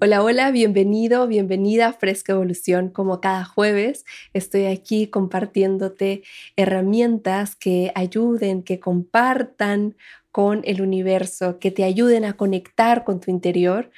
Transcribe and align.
Hola, 0.00 0.22
hola, 0.22 0.52
bienvenido, 0.52 1.26
bienvenida 1.26 1.88
a 1.88 1.92
Fresca 1.92 2.32
Evolución. 2.32 2.88
Como 2.88 3.20
cada 3.20 3.44
jueves, 3.44 4.04
estoy 4.32 4.66
aquí 4.66 5.08
compartiéndote 5.08 6.22
herramientas 6.54 7.56
que 7.56 7.90
ayuden, 7.96 8.62
que 8.62 8.78
compartan 8.78 9.96
con 10.30 10.60
el 10.66 10.82
universo, 10.82 11.58
que 11.58 11.72
te 11.72 11.82
ayuden 11.82 12.24
a 12.24 12.34
conectar 12.34 13.02
con 13.02 13.18
tu 13.18 13.32
interior. 13.32 13.90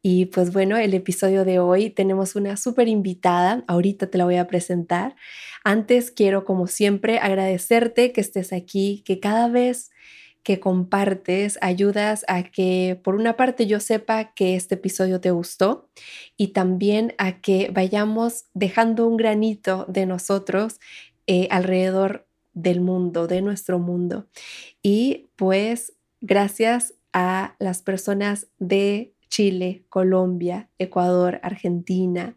Y 0.00 0.24
pues 0.26 0.54
bueno, 0.54 0.78
el 0.78 0.94
episodio 0.94 1.44
de 1.44 1.58
hoy 1.58 1.90
tenemos 1.90 2.34
una 2.34 2.56
súper 2.56 2.88
invitada, 2.88 3.62
ahorita 3.68 4.06
te 4.06 4.16
la 4.16 4.24
voy 4.24 4.36
a 4.36 4.46
presentar. 4.46 5.16
Antes 5.64 6.10
quiero, 6.10 6.46
como 6.46 6.66
siempre, 6.66 7.18
agradecerte 7.18 8.12
que 8.12 8.22
estés 8.22 8.54
aquí, 8.54 9.02
que 9.04 9.20
cada 9.20 9.48
vez 9.48 9.91
que 10.42 10.58
compartes 10.60 11.58
ayudas 11.60 12.24
a 12.28 12.42
que, 12.42 13.00
por 13.02 13.14
una 13.14 13.36
parte, 13.36 13.66
yo 13.66 13.80
sepa 13.80 14.34
que 14.34 14.56
este 14.56 14.74
episodio 14.74 15.20
te 15.20 15.30
gustó 15.30 15.88
y 16.36 16.48
también 16.48 17.14
a 17.18 17.40
que 17.40 17.70
vayamos 17.72 18.46
dejando 18.54 19.06
un 19.06 19.16
granito 19.16 19.86
de 19.88 20.06
nosotros 20.06 20.80
eh, 21.26 21.46
alrededor 21.50 22.26
del 22.54 22.80
mundo, 22.80 23.26
de 23.26 23.42
nuestro 23.42 23.78
mundo. 23.78 24.26
Y 24.82 25.30
pues 25.36 25.94
gracias 26.20 26.94
a 27.12 27.54
las 27.58 27.82
personas 27.82 28.48
de 28.58 29.14
Chile, 29.28 29.84
Colombia, 29.88 30.68
Ecuador, 30.78 31.40
Argentina, 31.42 32.36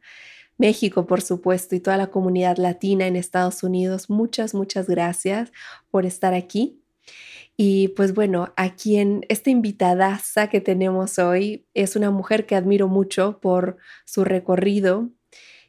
México, 0.58 1.06
por 1.06 1.22
supuesto, 1.22 1.76
y 1.76 1.80
toda 1.80 1.98
la 1.98 2.08
comunidad 2.08 2.58
latina 2.58 3.08
en 3.08 3.16
Estados 3.16 3.64
Unidos. 3.64 4.10
Muchas, 4.10 4.54
muchas 4.54 4.88
gracias 4.88 5.52
por 5.92 6.06
estar 6.06 6.34
aquí. 6.34 6.82
Y 7.58 7.90
pues 7.90 8.14
bueno, 8.14 8.54
a 8.58 8.76
quien 8.76 9.26
esta 9.30 9.50
invitada 9.50 10.20
que 10.52 10.60
tenemos 10.60 11.20
hoy 11.20 11.66
es 11.74 11.96
una 11.96 12.12
mujer 12.12 12.46
que 12.46 12.56
admiro 12.56 12.88
mucho 12.88 13.40
por 13.40 13.78
su 14.04 14.26
recorrido 14.26 15.10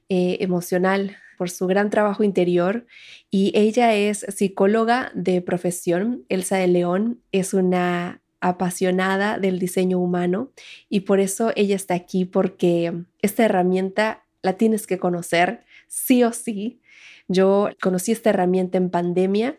eh, 0.08 0.38
emocional, 0.40 1.16
por 1.38 1.50
su 1.50 1.66
gran 1.66 1.90
trabajo 1.90 2.24
interior. 2.24 2.86
Y 3.30 3.52
ella 3.54 3.94
es 3.94 4.26
psicóloga 4.28 5.12
de 5.14 5.42
profesión. 5.42 6.24
Elsa 6.28 6.56
de 6.56 6.66
León 6.66 7.22
es 7.30 7.54
una 7.54 8.20
apasionada 8.40 9.38
del 9.38 9.58
diseño 9.58 9.98
humano 9.98 10.52
y 10.88 11.00
por 11.00 11.20
eso 11.20 11.52
ella 11.56 11.74
está 11.74 11.94
aquí 11.94 12.24
porque 12.24 12.92
esta 13.22 13.44
herramienta 13.44 14.24
la 14.42 14.54
tienes 14.54 14.86
que 14.86 14.98
conocer 14.98 15.64
sí 15.88 16.22
o 16.22 16.32
sí. 16.32 16.80
Yo 17.28 17.70
conocí 17.80 18.12
esta 18.12 18.30
herramienta 18.30 18.78
en 18.78 18.90
pandemia 18.90 19.58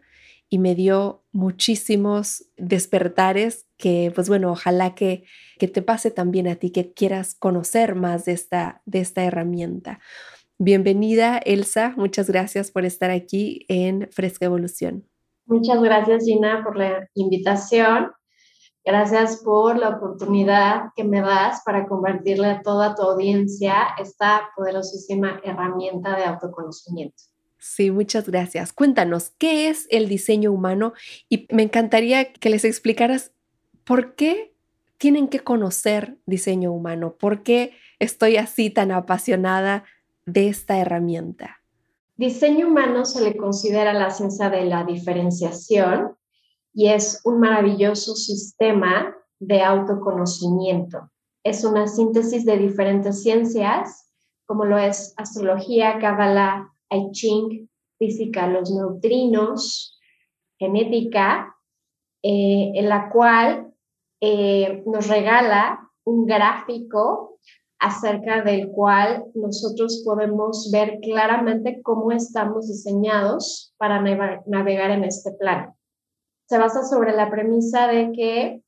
y 0.50 0.60
me 0.60 0.76
dio 0.76 1.24
muchísimos 1.32 2.46
despertares 2.58 3.68
que, 3.78 4.12
pues 4.16 4.30
bueno, 4.30 4.52
ojalá 4.52 4.96
que, 4.96 5.24
que 5.60 5.68
te 5.68 5.82
pase 5.82 6.12
también 6.12 6.48
a 6.48 6.56
ti, 6.56 6.72
que 6.72 6.94
quieras 6.94 7.36
conocer 7.36 7.96
más 7.96 8.26
de 8.26 8.32
esta, 8.34 8.82
de 8.86 9.00
esta 9.00 9.24
herramienta. 9.24 10.00
Bienvenida, 10.58 11.38
Elsa. 11.38 11.94
Muchas 11.98 12.30
gracias 12.30 12.72
por 12.72 12.86
estar 12.86 13.12
aquí 13.12 13.66
en 13.68 14.10
Fresca 14.12 14.46
Evolución. 14.46 15.08
Muchas 15.46 15.82
gracias, 15.82 16.26
Gina, 16.26 16.64
por 16.64 16.78
la 16.78 17.08
invitación. 17.14 18.12
Gracias 18.84 19.42
por 19.44 19.78
la 19.78 19.90
oportunidad 19.90 20.92
que 20.96 21.04
me 21.04 21.22
das 21.22 21.62
para 21.66 21.88
compartirle 21.88 22.48
a 22.48 22.62
toda 22.62 22.96
tu 22.96 23.02
audiencia 23.02 23.90
esta 24.00 24.50
poderosísima 24.56 25.42
herramienta 25.44 26.16
de 26.16 26.24
autoconocimiento. 26.24 27.22
Sí, 27.60 27.92
muchas 27.92 28.30
gracias. 28.30 28.72
Cuéntanos, 28.72 29.32
¿qué 29.38 29.70
es 29.70 29.88
el 29.90 30.08
diseño 30.08 30.52
humano? 30.52 30.94
Y 31.30 31.48
me 31.52 31.64
encantaría 31.64 32.32
que 32.32 32.50
les 32.50 32.64
explicaras 32.64 33.32
por 33.84 34.16
qué 34.16 34.54
tienen 34.98 35.28
que 35.28 35.40
conocer 35.40 36.18
diseño 36.26 36.72
humano, 36.72 37.16
por 37.18 37.44
qué 37.44 37.74
estoy 38.00 38.38
así 38.38 38.70
tan 38.70 38.92
apasionada 38.92 39.84
de 40.26 40.50
esta 40.50 40.78
herramienta. 40.78 41.62
Diseño 42.16 42.68
humano 42.68 43.06
se 43.06 43.22
le 43.22 43.38
considera 43.38 43.94
la 43.94 44.10
ciencia 44.10 44.50
de 44.50 44.66
la 44.66 44.84
diferenciación 44.84 46.18
y 46.74 46.90
es 46.90 47.22
un 47.24 47.40
maravilloso 47.40 48.16
sistema 48.16 49.16
de 49.40 49.62
autoconocimiento. 49.62 51.12
Es 51.44 51.64
una 51.64 51.88
síntesis 51.88 52.44
de 52.46 52.58
diferentes 52.58 53.22
ciencias, 53.22 54.12
como 54.46 54.66
lo 54.66 54.78
es 54.78 55.14
astrología, 55.18 56.00
cábala, 56.00 56.74
I 56.90 57.12
Ching, 57.12 57.70
física, 57.98 58.48
los 58.48 58.72
neutrinos, 58.72 60.00
genética, 60.60 61.56
eh, 62.24 62.72
en 62.76 62.90
la 62.90 63.10
cual 63.10 63.74
eh, 64.22 64.84
nos 64.86 65.08
regala 65.08 65.92
un 66.04 66.26
gráfico 66.26 67.40
acerca 67.80 68.42
del 68.42 68.70
cual 68.72 69.26
nosotros 69.36 70.02
podemos 70.04 70.72
ver 70.72 71.00
claramente 71.02 71.82
cómo 71.84 72.12
estamos 72.12 72.68
diseñados 72.68 73.74
para 73.78 74.02
navegar 74.02 74.92
en 74.92 75.04
este 75.04 75.32
plano. 75.34 75.76
Se 76.50 76.58
basa 76.58 76.84
sobre 76.84 77.14
la 77.14 77.30
premisa 77.30 77.88
de 77.88 78.12
que 78.14 78.64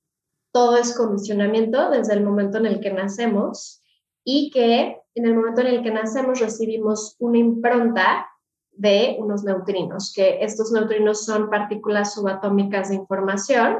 todo 0.51 0.77
es 0.77 0.95
condicionamiento 0.95 1.89
desde 1.89 2.13
el 2.13 2.23
momento 2.23 2.57
en 2.57 2.65
el 2.67 2.79
que 2.81 2.91
nacemos 2.91 3.78
y 4.23 4.51
que 4.51 4.97
en 5.15 5.25
el 5.25 5.35
momento 5.35 5.61
en 5.61 5.67
el 5.67 5.83
que 5.83 5.91
nacemos 5.91 6.39
recibimos 6.39 7.15
una 7.19 7.37
impronta 7.37 8.27
de 8.71 9.17
unos 9.19 9.43
neutrinos, 9.43 10.13
que 10.15 10.43
estos 10.43 10.71
neutrinos 10.71 11.25
son 11.25 11.49
partículas 11.49 12.13
subatómicas 12.13 12.89
de 12.89 12.95
información, 12.95 13.79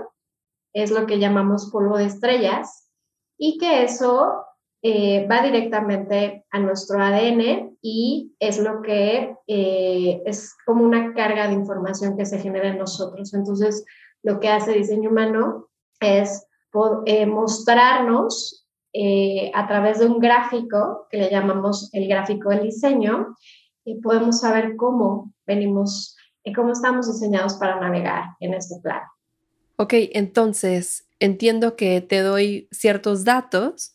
es 0.73 0.91
lo 0.91 1.05
que 1.05 1.19
llamamos 1.19 1.71
polvo 1.71 1.97
de 1.97 2.05
estrellas, 2.05 2.89
y 3.37 3.57
que 3.57 3.83
eso 3.83 4.43
eh, 4.81 5.27
va 5.27 5.41
directamente 5.41 6.45
a 6.51 6.59
nuestro 6.59 7.01
ADN 7.01 7.77
y 7.81 8.35
es 8.39 8.59
lo 8.59 8.81
que 8.81 9.35
eh, 9.47 10.21
es 10.25 10.55
como 10.65 10.83
una 10.83 11.13
carga 11.13 11.47
de 11.47 11.53
información 11.53 12.17
que 12.17 12.25
se 12.25 12.39
genera 12.39 12.69
en 12.69 12.77
nosotros. 12.77 13.33
Entonces, 13.33 13.85
lo 14.23 14.39
que 14.39 14.49
hace 14.49 14.73
diseño 14.73 15.09
humano 15.09 15.69
es 15.99 16.45
eh, 17.05 17.25
mostrarnos 17.25 18.68
eh, 18.93 19.51
a 19.53 19.67
través 19.67 19.99
de 19.99 20.07
un 20.07 20.19
gráfico 20.19 21.07
que 21.09 21.17
le 21.17 21.29
llamamos 21.29 21.89
el 21.93 22.07
gráfico 22.07 22.49
del 22.49 22.63
diseño 22.63 23.35
podemos 23.97 24.39
saber 24.39 24.75
cómo 24.75 25.33
venimos 25.45 26.15
y 26.43 26.53
cómo 26.53 26.71
estamos 26.71 27.11
diseñados 27.11 27.55
para 27.55 27.79
navegar 27.79 28.23
en 28.39 28.53
este 28.53 28.75
plano. 28.81 29.05
Ok, 29.77 29.93
entonces 30.13 31.07
entiendo 31.19 31.75
que 31.75 32.01
te 32.01 32.19
doy 32.19 32.67
ciertos 32.71 33.23
datos 33.23 33.93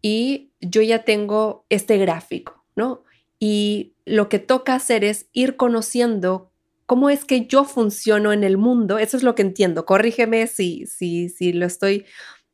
y 0.00 0.52
yo 0.60 0.82
ya 0.82 1.04
tengo 1.04 1.64
este 1.68 1.98
gráfico, 1.98 2.64
¿no? 2.76 3.02
Y 3.38 3.94
lo 4.04 4.28
que 4.28 4.38
toca 4.38 4.74
hacer 4.74 5.04
es 5.04 5.28
ir 5.32 5.56
conociendo 5.56 6.50
cómo 6.86 7.08
es 7.08 7.24
que 7.24 7.46
yo 7.46 7.64
funciono 7.64 8.32
en 8.32 8.44
el 8.44 8.56
mundo. 8.56 8.98
Eso 8.98 9.16
es 9.16 9.22
lo 9.22 9.34
que 9.34 9.42
entiendo. 9.42 9.86
Corrígeme 9.86 10.46
si, 10.46 10.86
si, 10.86 11.28
si 11.28 11.52
lo 11.52 11.66
estoy 11.66 12.04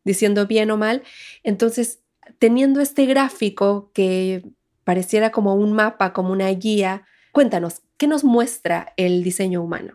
diciendo 0.04 0.46
bien 0.46 0.70
o 0.70 0.76
mal. 0.76 1.02
Entonces, 1.42 2.02
teniendo 2.38 2.80
este 2.80 3.06
gráfico 3.06 3.90
que 3.92 4.44
pareciera 4.84 5.30
como 5.30 5.54
un 5.54 5.72
mapa, 5.72 6.12
como 6.12 6.32
una 6.32 6.48
guía, 6.48 7.04
cuéntanos, 7.32 7.82
¿qué 7.96 8.06
nos 8.06 8.24
muestra 8.24 8.92
el 8.96 9.22
diseño 9.22 9.62
humano? 9.62 9.94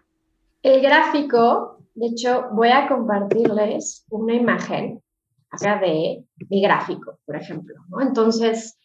El 0.62 0.82
gráfico, 0.82 1.80
de 1.96 2.08
hecho, 2.08 2.48
voy 2.54 2.70
a 2.70 2.88
compartirles 2.88 4.06
una 4.10 4.34
imagen 4.34 5.02
acá 5.50 5.80
de 5.80 6.26
mi 6.50 6.62
gráfico, 6.62 7.20
por 7.26 7.36
ejemplo. 7.36 7.76
Entonces, 8.02 8.78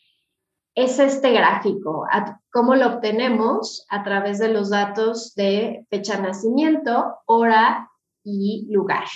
es 0.75 0.99
este 0.99 1.33
gráfico. 1.33 2.07
¿Cómo 2.53 2.75
lo 2.75 2.87
obtenemos? 2.87 3.87
A 3.91 4.03
través 4.03 4.39
de 4.39 4.49
los 4.49 4.71
datos 4.71 5.35
de 5.35 5.87
fecha 5.91 6.17
de 6.17 6.23
nacimiento, 6.23 7.17
hora 7.27 7.91
y 8.23 8.67
lugar. 8.71 9.07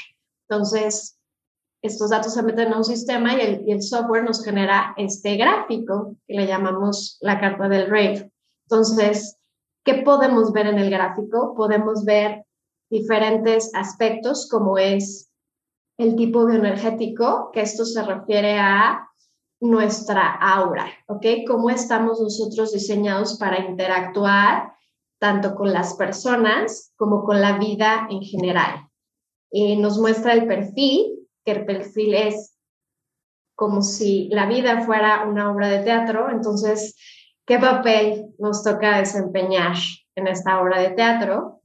Entonces, 0.48 1.18
estos 1.82 2.10
datos 2.10 2.34
se 2.34 2.42
meten 2.42 2.72
a 2.72 2.78
un 2.78 2.84
sistema 2.84 3.34
y 3.34 3.64
el, 3.66 3.82
software 3.82 4.24
nos 4.24 4.44
genera 4.44 4.94
este 4.96 5.36
gráfico 5.36 6.16
que 6.26 6.34
le 6.34 6.46
llamamos 6.46 7.18
la 7.20 7.40
carta 7.40 7.68
del 7.68 7.90
rey. 7.90 8.30
Entonces, 8.68 9.36
¿qué 9.84 9.94
podemos 9.94 10.52
ver 10.52 10.68
en 10.68 10.78
el 10.78 10.90
gráfico? 10.90 11.54
Podemos 11.56 12.04
ver 12.04 12.46
diferentes 12.88 13.74
aspectos 13.74 14.48
como 14.48 14.78
es 14.78 15.30
el 15.98 16.14
tipo 16.14 16.46
bioenergético, 16.46 17.50
que 17.52 17.62
esto 17.62 17.84
se 17.84 18.02
refiere 18.02 18.58
a 18.58 19.08
nuestra 19.60 20.34
aura, 20.40 20.86
¿ok? 21.06 21.24
Cómo 21.46 21.70
estamos 21.70 22.20
nosotros 22.20 22.72
diseñados 22.72 23.38
para 23.38 23.60
interactuar 23.60 24.72
tanto 25.20 25.54
con 25.54 25.72
las 25.72 25.94
personas 25.94 26.92
como 26.96 27.24
con 27.24 27.40
la 27.40 27.58
vida 27.58 28.08
en 28.10 28.22
general. 28.22 28.88
Eh, 29.52 29.76
nos 29.76 29.98
muestra 29.98 30.32
el 30.32 30.46
perfil, 30.46 31.21
que 31.44 31.52
el 31.52 31.64
perfil 31.64 32.14
es 32.14 32.56
como 33.54 33.82
si 33.82 34.28
la 34.30 34.46
vida 34.46 34.80
fuera 34.84 35.24
una 35.24 35.50
obra 35.52 35.68
de 35.68 35.84
teatro, 35.84 36.30
entonces, 36.30 36.96
¿qué 37.46 37.58
papel 37.58 38.34
nos 38.38 38.64
toca 38.64 38.98
desempeñar 38.98 39.76
en 40.16 40.26
esta 40.26 40.60
obra 40.60 40.80
de 40.80 40.90
teatro? 40.90 41.60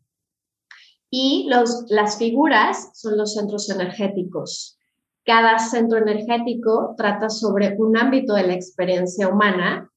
Y 1.10 1.48
los, 1.50 1.86
las 1.88 2.18
figuras 2.18 2.92
son 2.94 3.18
los 3.18 3.34
centros 3.34 3.70
energéticos. 3.70 4.78
Cada 5.26 5.58
centro 5.60 5.98
energético 5.98 6.94
trata 6.98 7.30
sobre 7.30 7.76
un 7.78 7.98
ámbito 7.98 8.34
de 8.34 8.48
la 8.48 8.54
experiencia 8.54 9.28
humana 9.28 9.92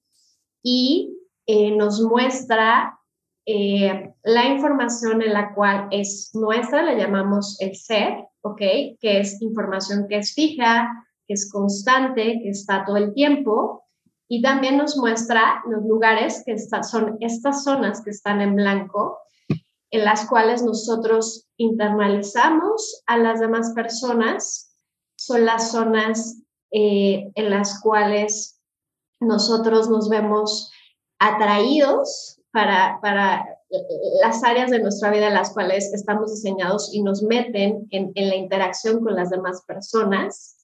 y 0.63 1.17
eh, 1.47 1.77
nos 1.77 2.01
muestra 2.01 2.99
eh, 3.45 4.15
la 4.23 4.47
información 4.47 5.23
en 5.23 5.33
la 5.33 5.55
cual 5.55 5.89
es 5.91 6.31
nuestra, 6.35 6.83
la 6.83 6.95
llamamos 6.95 7.61
el 7.61 7.75
ser, 7.75 8.30
¿ok? 8.43 8.59
Que 9.01 9.21
es 9.21 9.41
información 9.43 10.07
que 10.09 10.19
es 10.19 10.35
fija, 10.35 10.89
que 11.27 11.35
es 11.35 11.51
constante, 11.51 12.41
que 12.43 12.51
está 12.51 12.85
todo 12.85 12.97
el 12.97 13.15
tiempo. 13.15 13.85
Y 14.29 14.43
también 14.43 14.77
nos 14.77 14.97
muestra 14.97 15.63
los 15.69 15.85
lugares 15.85 16.43
que 16.47 16.57
son 16.59 17.17
estas 17.21 17.65
zonas 17.65 18.03
que 18.05 18.11
están 18.11 18.41
en 18.41 18.55
blanco, 18.55 19.19
en 19.91 20.05
las 20.05 20.29
cuales 20.29 20.63
nosotros 20.63 21.49
internalizamos 21.57 23.03
a 23.07 23.17
las 23.19 23.41
demás 23.41 23.73
personas. 23.75 24.77
Son 25.17 25.45
las 25.45 25.73
zonas 25.73 26.43
eh, 26.71 27.31
en 27.35 27.51
las 27.51 27.81
cuales 27.81 28.61
nosotros 29.21 29.91
nos 29.91 30.09
vemos 30.09 30.71
atraídos 31.19 32.41
para, 32.53 32.99
para 33.03 33.60
las 34.21 34.43
áreas 34.43 34.71
de 34.71 34.81
nuestra 34.81 35.11
vida 35.11 35.29
en 35.29 35.35
las 35.35 35.53
cuales 35.53 35.93
estamos 35.95 36.33
diseñados 36.33 36.91
y 36.93 37.03
nos 37.03 37.23
meten 37.23 37.87
en, 37.91 38.13
la 38.15 38.35
interacción 38.35 39.03
con 39.03 39.15
las 39.15 39.31
demás 39.31 39.63
personas, 39.67 40.57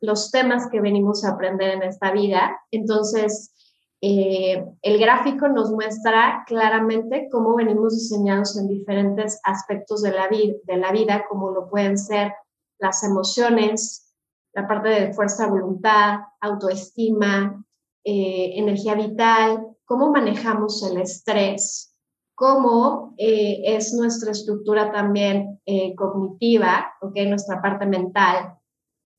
los 0.00 0.30
temas 0.30 0.68
que 0.70 0.80
venimos 0.80 1.24
a 1.24 1.30
aprender 1.30 1.70
en 1.70 1.82
esta 1.84 2.10
vida. 2.10 2.60
Entonces, 2.72 3.54
eh, 4.00 4.64
el 4.82 4.98
gráfico 4.98 5.48
nos 5.48 5.70
muestra 5.70 6.42
claramente 6.46 7.28
cómo 7.30 7.54
venimos 7.54 7.94
diseñados 7.94 8.58
en 8.58 8.66
diferentes 8.66 9.40
aspectos 9.44 10.02
de 10.02 10.10
la, 10.10 10.28
de 10.28 10.76
la 10.76 10.90
vida, 10.90 11.24
como 11.28 11.52
lo 11.52 11.70
pueden 11.70 11.96
ser 11.96 12.32
las 12.78 13.04
emociones, 13.04 14.12
la 14.52 14.66
parte 14.66 14.88
de 14.88 15.12
fuerza 15.14 15.46
voluntad, 15.46 16.18
autoestima, 16.40 17.64
eh, 18.04 18.54
energía 18.56 18.96
vital, 18.96 19.68
cómo 19.84 20.10
manejamos 20.10 20.82
el 20.82 21.00
estrés, 21.00 21.91
cómo 22.34 23.14
eh, 23.18 23.62
es 23.64 23.92
nuestra 23.94 24.32
estructura 24.32 24.92
también 24.92 25.60
eh, 25.66 25.94
cognitiva, 25.94 26.92
¿okay? 27.00 27.28
nuestra 27.28 27.60
parte 27.60 27.86
mental, 27.86 28.54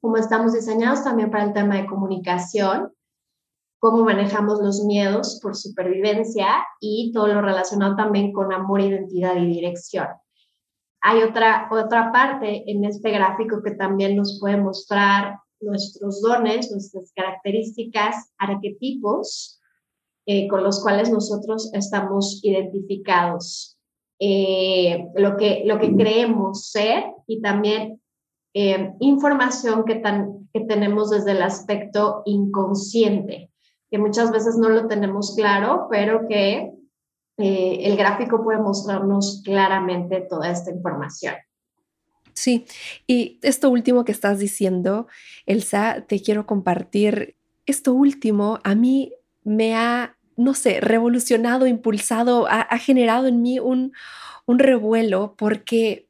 cómo 0.01 0.17
estamos 0.17 0.53
diseñados 0.53 1.03
también 1.03 1.31
para 1.31 1.45
el 1.45 1.53
tema 1.53 1.77
de 1.77 1.85
comunicación, 1.85 2.91
cómo 3.79 4.03
manejamos 4.03 4.59
los 4.61 4.83
miedos 4.85 5.39
por 5.41 5.55
supervivencia 5.55 6.47
y 6.79 7.11
todo 7.13 7.27
lo 7.27 7.41
relacionado 7.41 7.95
también 7.95 8.31
con 8.33 8.53
amor, 8.53 8.81
identidad 8.81 9.35
y 9.35 9.47
dirección. 9.47 10.07
Hay 11.01 11.21
otra, 11.21 11.67
otra 11.69 12.11
parte 12.13 12.63
en 12.71 12.85
este 12.85 13.11
gráfico 13.11 13.61
que 13.61 13.71
también 13.71 14.15
nos 14.15 14.39
puede 14.39 14.57
mostrar 14.57 15.39
nuestros 15.59 16.21
dones, 16.21 16.71
nuestras 16.71 17.11
características, 17.13 18.33
arquetipos, 18.37 19.61
eh, 20.25 20.47
con 20.47 20.63
los 20.63 20.81
cuales 20.81 21.09
nosotros 21.09 21.69
estamos 21.73 22.39
identificados, 22.43 23.77
eh, 24.19 25.05
lo, 25.15 25.35
que, 25.35 25.63
lo 25.65 25.79
que 25.79 25.93
creemos 25.93 26.69
ser 26.69 27.03
y 27.27 27.41
también 27.41 28.01
eh, 28.53 28.93
información 28.99 29.83
que, 29.83 29.95
tan, 29.95 30.49
que 30.53 30.61
tenemos 30.61 31.09
desde 31.09 31.31
el 31.31 31.41
aspecto 31.41 32.21
inconsciente, 32.25 33.51
que 33.91 33.97
muchas 33.97 34.31
veces 34.31 34.57
no 34.57 34.69
lo 34.69 34.87
tenemos 34.87 35.35
claro, 35.35 35.87
pero 35.91 36.27
que 36.27 36.71
el 37.35 37.97
gráfico 37.97 38.43
puede 38.43 38.59
mostrarnos 38.59 39.41
claramente 39.43 40.21
toda 40.29 40.51
esta 40.51 40.69
información. 40.69 41.33
Sí, 42.33 42.65
y 43.07 43.39
esto 43.41 43.69
último 43.69 44.05
que 44.05 44.11
estás 44.11 44.39
diciendo, 44.39 45.07
Elsa, 45.45 46.05
te 46.07 46.21
quiero 46.21 46.45
compartir. 46.45 47.35
Esto 47.65 47.93
último 47.93 48.59
a 48.63 48.75
mí 48.75 49.13
me 49.43 49.75
ha, 49.75 50.17
no 50.37 50.53
sé, 50.53 50.79
revolucionado, 50.81 51.67
impulsado, 51.67 52.47
ha, 52.49 52.77
generado 52.77 53.27
en 53.27 53.41
mí 53.41 53.59
un, 53.59 53.93
un 54.45 54.59
revuelo 54.59 55.35
porque 55.37 56.07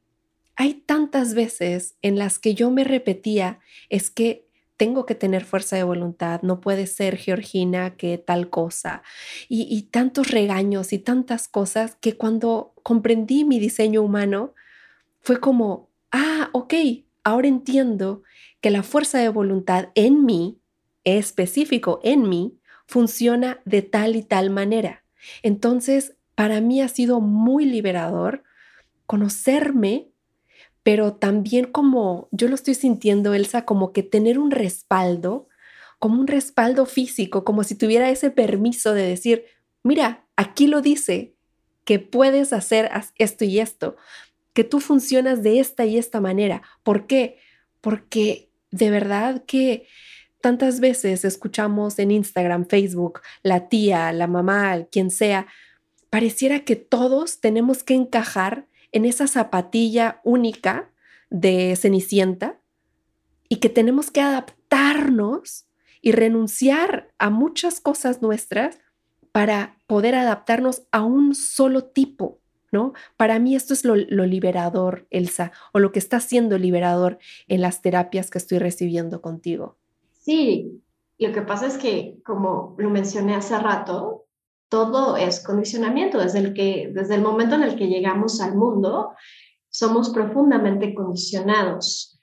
hay 0.56 0.74
tantas 0.74 1.34
veces 1.34 1.96
en 2.02 2.18
las 2.18 2.38
que 2.38 2.54
yo 2.54 2.70
me 2.70 2.84
repetía, 2.84 3.58
es 3.88 4.10
que 4.10 4.46
tengo 4.76 5.06
que 5.06 5.14
tener 5.14 5.44
fuerza 5.44 5.76
de 5.76 5.84
voluntad, 5.84 6.42
no 6.42 6.60
puede 6.60 6.86
ser 6.86 7.16
Georgina 7.16 7.96
que 7.96 8.18
tal 8.18 8.50
cosa. 8.50 9.02
Y, 9.48 9.62
y, 9.62 9.82
tantos 9.82 10.30
regaños 10.30 10.92
y 10.92 10.98
tantas 10.98 11.46
cosas 11.48 11.96
que 12.00 12.16
cuando 12.16 12.74
comprendí 12.82 13.44
mi 13.44 13.60
diseño 13.60 14.02
humano, 14.02 14.54
fue 15.20 15.40
como, 15.40 15.90
ah, 16.12 16.50
ok, 16.52 16.74
ahora 17.22 17.48
entiendo 17.48 18.22
que 18.60 18.70
la 18.70 18.82
fuerza 18.82 19.18
de 19.18 19.28
voluntad 19.28 19.90
en 19.94 20.24
mí, 20.24 20.58
específico 21.04 22.00
en 22.02 22.28
mí, 22.28 22.58
funciona 22.86 23.60
de 23.64 23.82
tal 23.82 24.16
y 24.16 24.22
tal 24.22 24.50
manera. 24.50 25.04
Entonces, 25.42 26.14
para 26.34 26.60
mí 26.60 26.80
ha 26.80 26.88
sido 26.88 27.20
muy 27.20 27.64
liberador 27.64 28.42
conocerme, 29.06 30.08
pero 30.82 31.14
también 31.14 31.66
como 31.66 32.28
yo 32.30 32.48
lo 32.48 32.54
estoy 32.54 32.74
sintiendo, 32.74 33.34
Elsa, 33.34 33.64
como 33.64 33.92
que 33.92 34.02
tener 34.02 34.38
un 34.38 34.50
respaldo, 34.50 35.48
como 35.98 36.20
un 36.20 36.26
respaldo 36.26 36.86
físico, 36.86 37.44
como 37.44 37.64
si 37.64 37.74
tuviera 37.74 38.10
ese 38.10 38.30
permiso 38.30 38.92
de 38.92 39.06
decir, 39.06 39.44
mira, 39.82 40.26
aquí 40.36 40.66
lo 40.66 40.80
dice, 40.82 41.34
que 41.84 41.98
puedes 41.98 42.52
hacer 42.52 42.90
esto 43.16 43.44
y 43.44 43.60
esto, 43.60 43.96
que 44.52 44.64
tú 44.64 44.80
funcionas 44.80 45.42
de 45.42 45.60
esta 45.60 45.84
y 45.84 45.98
esta 45.98 46.20
manera. 46.20 46.62
¿Por 46.82 47.06
qué? 47.06 47.38
Porque 47.80 48.50
de 48.70 48.90
verdad 48.90 49.44
que 49.46 49.86
tantas 50.44 50.78
veces 50.78 51.24
escuchamos 51.24 51.98
en 51.98 52.10
Instagram, 52.10 52.66
Facebook, 52.66 53.22
la 53.42 53.70
tía, 53.70 54.12
la 54.12 54.26
mamá, 54.26 54.84
quien 54.92 55.10
sea, 55.10 55.46
pareciera 56.10 56.60
que 56.60 56.76
todos 56.76 57.40
tenemos 57.40 57.82
que 57.82 57.94
encajar 57.94 58.68
en 58.92 59.06
esa 59.06 59.26
zapatilla 59.26 60.20
única 60.22 60.92
de 61.30 61.74
Cenicienta 61.76 62.60
y 63.48 63.56
que 63.56 63.70
tenemos 63.70 64.10
que 64.10 64.20
adaptarnos 64.20 65.64
y 66.02 66.12
renunciar 66.12 67.10
a 67.18 67.30
muchas 67.30 67.80
cosas 67.80 68.20
nuestras 68.20 68.80
para 69.32 69.78
poder 69.86 70.14
adaptarnos 70.14 70.82
a 70.92 71.02
un 71.02 71.34
solo 71.34 71.84
tipo 71.84 72.42
para 73.16 73.38
mí 73.38 73.54
esto 73.54 73.74
es 73.74 73.84
lo, 73.84 73.94
liberador, 73.96 75.06
Elsa, 75.10 75.52
o 75.72 75.78
lo 75.78 75.92
que 75.92 75.98
está 75.98 76.20
siendo 76.20 76.58
liberador 76.58 77.18
en 77.46 77.60
las 77.60 77.82
terapias 77.82 78.30
que 78.30 78.38
estoy 78.38 78.58
recibiendo 78.58 79.20
contigo. 79.20 79.78
Sí, 80.24 80.82
lo 81.18 81.32
que 81.32 81.42
pasa 81.42 81.66
es 81.66 81.76
que, 81.76 82.18
como 82.24 82.74
lo 82.78 82.88
mencioné 82.88 83.34
hace 83.34 83.58
rato, 83.58 84.24
todo 84.70 85.18
es 85.18 85.44
condicionamiento. 85.44 86.18
Desde 86.18 86.38
el, 86.38 86.54
que, 86.54 86.90
desde 86.94 87.16
el 87.16 87.22
momento 87.22 87.56
en 87.56 87.62
el 87.62 87.76
que 87.76 87.88
llegamos 87.88 88.40
al 88.40 88.56
mundo, 88.56 89.12
somos 89.68 90.08
profundamente 90.10 90.94
condicionados. 90.94 92.18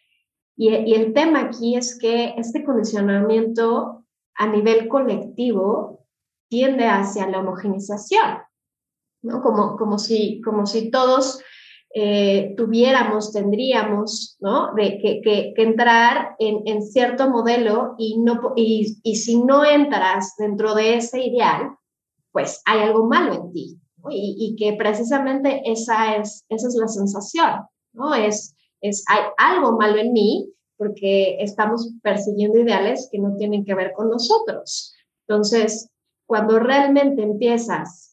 Y, 0.57 0.93
el 0.93 1.13
tema 1.13 1.41
aquí 1.41 1.75
es 1.75 1.97
que 1.99 2.33
este 2.37 2.63
condicionamiento 2.63 4.03
a 4.33 4.47
nivel 4.47 4.87
colectivo 4.87 6.07
tiende 6.49 6.87
hacia 6.87 7.29
la 7.29 7.39
homogenización. 7.39 8.39
¿no? 9.21 9.43
Como, 9.43 9.77
como, 9.77 9.99
si, 9.99 10.41
como 10.41 10.65
si 10.65 10.89
todos 10.89 11.39
eh, 11.93 12.53
tuviéramos, 12.55 13.33
tendríamos, 13.33 14.37
¿no? 14.39 14.73
De 14.75 14.97
que, 14.99 15.21
que, 15.21 15.53
entrar 15.61 16.35
en, 16.39 16.61
en, 16.65 16.81
cierto 16.81 17.29
modelo 17.29 17.95
y, 17.97 18.17
no, 18.19 18.53
y, 18.55 18.97
y, 19.03 19.15
si 19.17 19.43
no 19.43 19.65
entras 19.65 20.35
dentro 20.37 20.73
de 20.73 20.95
ese 20.95 21.21
ideal, 21.21 21.75
pues 22.31 22.61
hay 22.65 22.81
algo 22.81 23.07
malo 23.07 23.33
en 23.33 23.51
ti. 23.51 23.77
Y, 24.09 24.37
y, 24.39 24.55
que 24.55 24.73
precisamente 24.77 25.61
esa 25.65 26.15
es, 26.15 26.45
esa 26.49 26.67
es 26.67 26.75
la 26.75 26.87
sensación, 26.87 27.61
¿no? 27.93 28.15
Es, 28.15 28.55
es, 28.79 29.03
hay 29.07 29.23
algo 29.37 29.77
malo 29.77 29.97
en 29.97 30.13
mí 30.13 30.49
porque 30.77 31.37
estamos 31.39 31.93
persiguiendo 32.01 32.57
ideales 32.57 33.07
que 33.11 33.19
no 33.19 33.35
tienen 33.35 33.63
que 33.63 33.75
ver 33.75 33.91
con 33.93 34.09
nosotros. 34.09 34.95
Entonces, 35.27 35.91
cuando 36.25 36.57
realmente 36.57 37.21
empiezas 37.21 38.10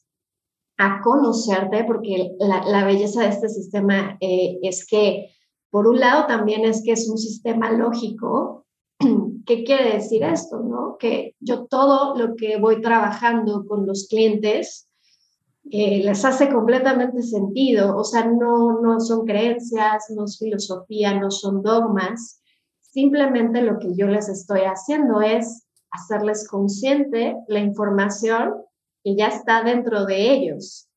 a 0.78 1.00
conocerte, 1.02 1.85
porque 1.85 2.37
la, 2.38 2.85
belleza 2.85 3.23
de 3.23 3.28
este 3.28 3.49
sistema 3.49 4.16
eh, 4.20 4.58
es 4.62 4.87
que, 4.87 5.30
por 5.70 5.88
un 5.88 5.99
lado, 5.99 6.26
también 6.26 6.64
es 6.64 6.82
que 6.85 6.92
es 6.92 7.08
un 7.11 7.18
sistema 7.18 7.73
lógico. 7.73 8.64
¿Qué 9.47 9.64
quiere 9.64 9.94
decir 9.94 10.23
esto? 10.23 10.61
No? 10.61 10.97
Que 10.99 11.35
yo 11.40 11.66
todo 11.66 12.16
lo 12.16 12.37
que 12.37 12.58
voy 12.58 12.80
trabajando 12.80 13.66
con 13.66 13.87
los 13.87 14.06
clientes 14.08 14.88
eh, 15.70 16.02
les 16.02 16.25
hace 16.25 16.49
completamente 16.49 17.23
sentido, 17.23 17.97
o 17.97 18.04
sea, 18.04 18.25
no, 18.26 18.80
no 18.80 19.00
son 19.00 19.26
creencias, 19.26 20.06
no 20.14 20.25
es 20.25 20.38
filosofía, 20.38 21.18
no 21.20 21.30
son 21.30 21.62
dogmas, 21.62 22.40
simplemente 22.80 23.61
lo 23.61 23.78
que 23.78 23.94
yo 23.94 24.06
les 24.06 24.30
estoy 24.30 24.61
haciendo 24.61 25.20
es 25.20 25.66
hacerles 25.90 26.49
consciente 26.49 27.37
la 27.49 27.58
información 27.58 28.54
ya 29.16 29.28
está 29.28 29.62
dentro 29.62 30.04
de 30.04 30.32
ellos. 30.32 30.88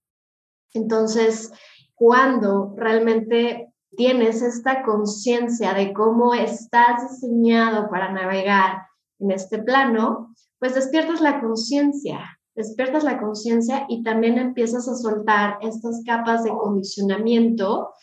Entonces, 0.74 1.52
cuando 1.96 2.74
realmente 2.76 3.72
tienes 3.96 4.42
esta 4.42 4.84
conciencia 4.84 5.74
de 5.74 5.94
cómo 5.94 6.34
estás 6.34 7.10
diseñado 7.10 7.90
para 7.90 8.12
navegar 8.12 8.84
en 9.20 9.32
este 9.32 9.60
plano, 9.60 10.34
pues 10.60 10.76
despiertas 10.76 11.22
la 11.22 11.42
conciencia, 11.42 12.40
despiertas 12.56 13.04
la 13.04 13.20
conciencia 13.20 13.86
y 13.90 14.04
también 14.04 14.38
empiezas 14.38 14.88
a 14.88 14.96
soltar 14.96 15.58
estas 15.62 16.04
capas 16.06 16.44
de 16.44 16.52
condicionamiento 16.52 17.94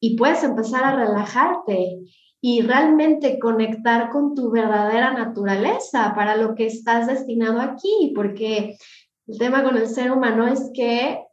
y 0.00 0.16
puedes 0.16 0.42
empezar 0.44 0.84
a 0.84 0.96
relajarte 0.96 1.98
y 2.40 2.60
realmente 2.60 3.38
conectar 3.38 4.10
con 4.10 4.34
tu 4.34 4.50
verdadera 4.50 5.14
naturaleza 5.14 6.12
para 6.14 6.36
lo 6.36 6.54
que 6.54 6.66
estás 6.66 7.06
destinado 7.06 7.60
aquí, 7.60 8.12
porque 8.14 8.76
el 9.26 9.38
tema 9.38 9.62
con 9.62 9.76
el 9.76 9.88
ser 9.88 10.12
humano 10.12 10.46
es 10.46 10.70
que 10.74 11.24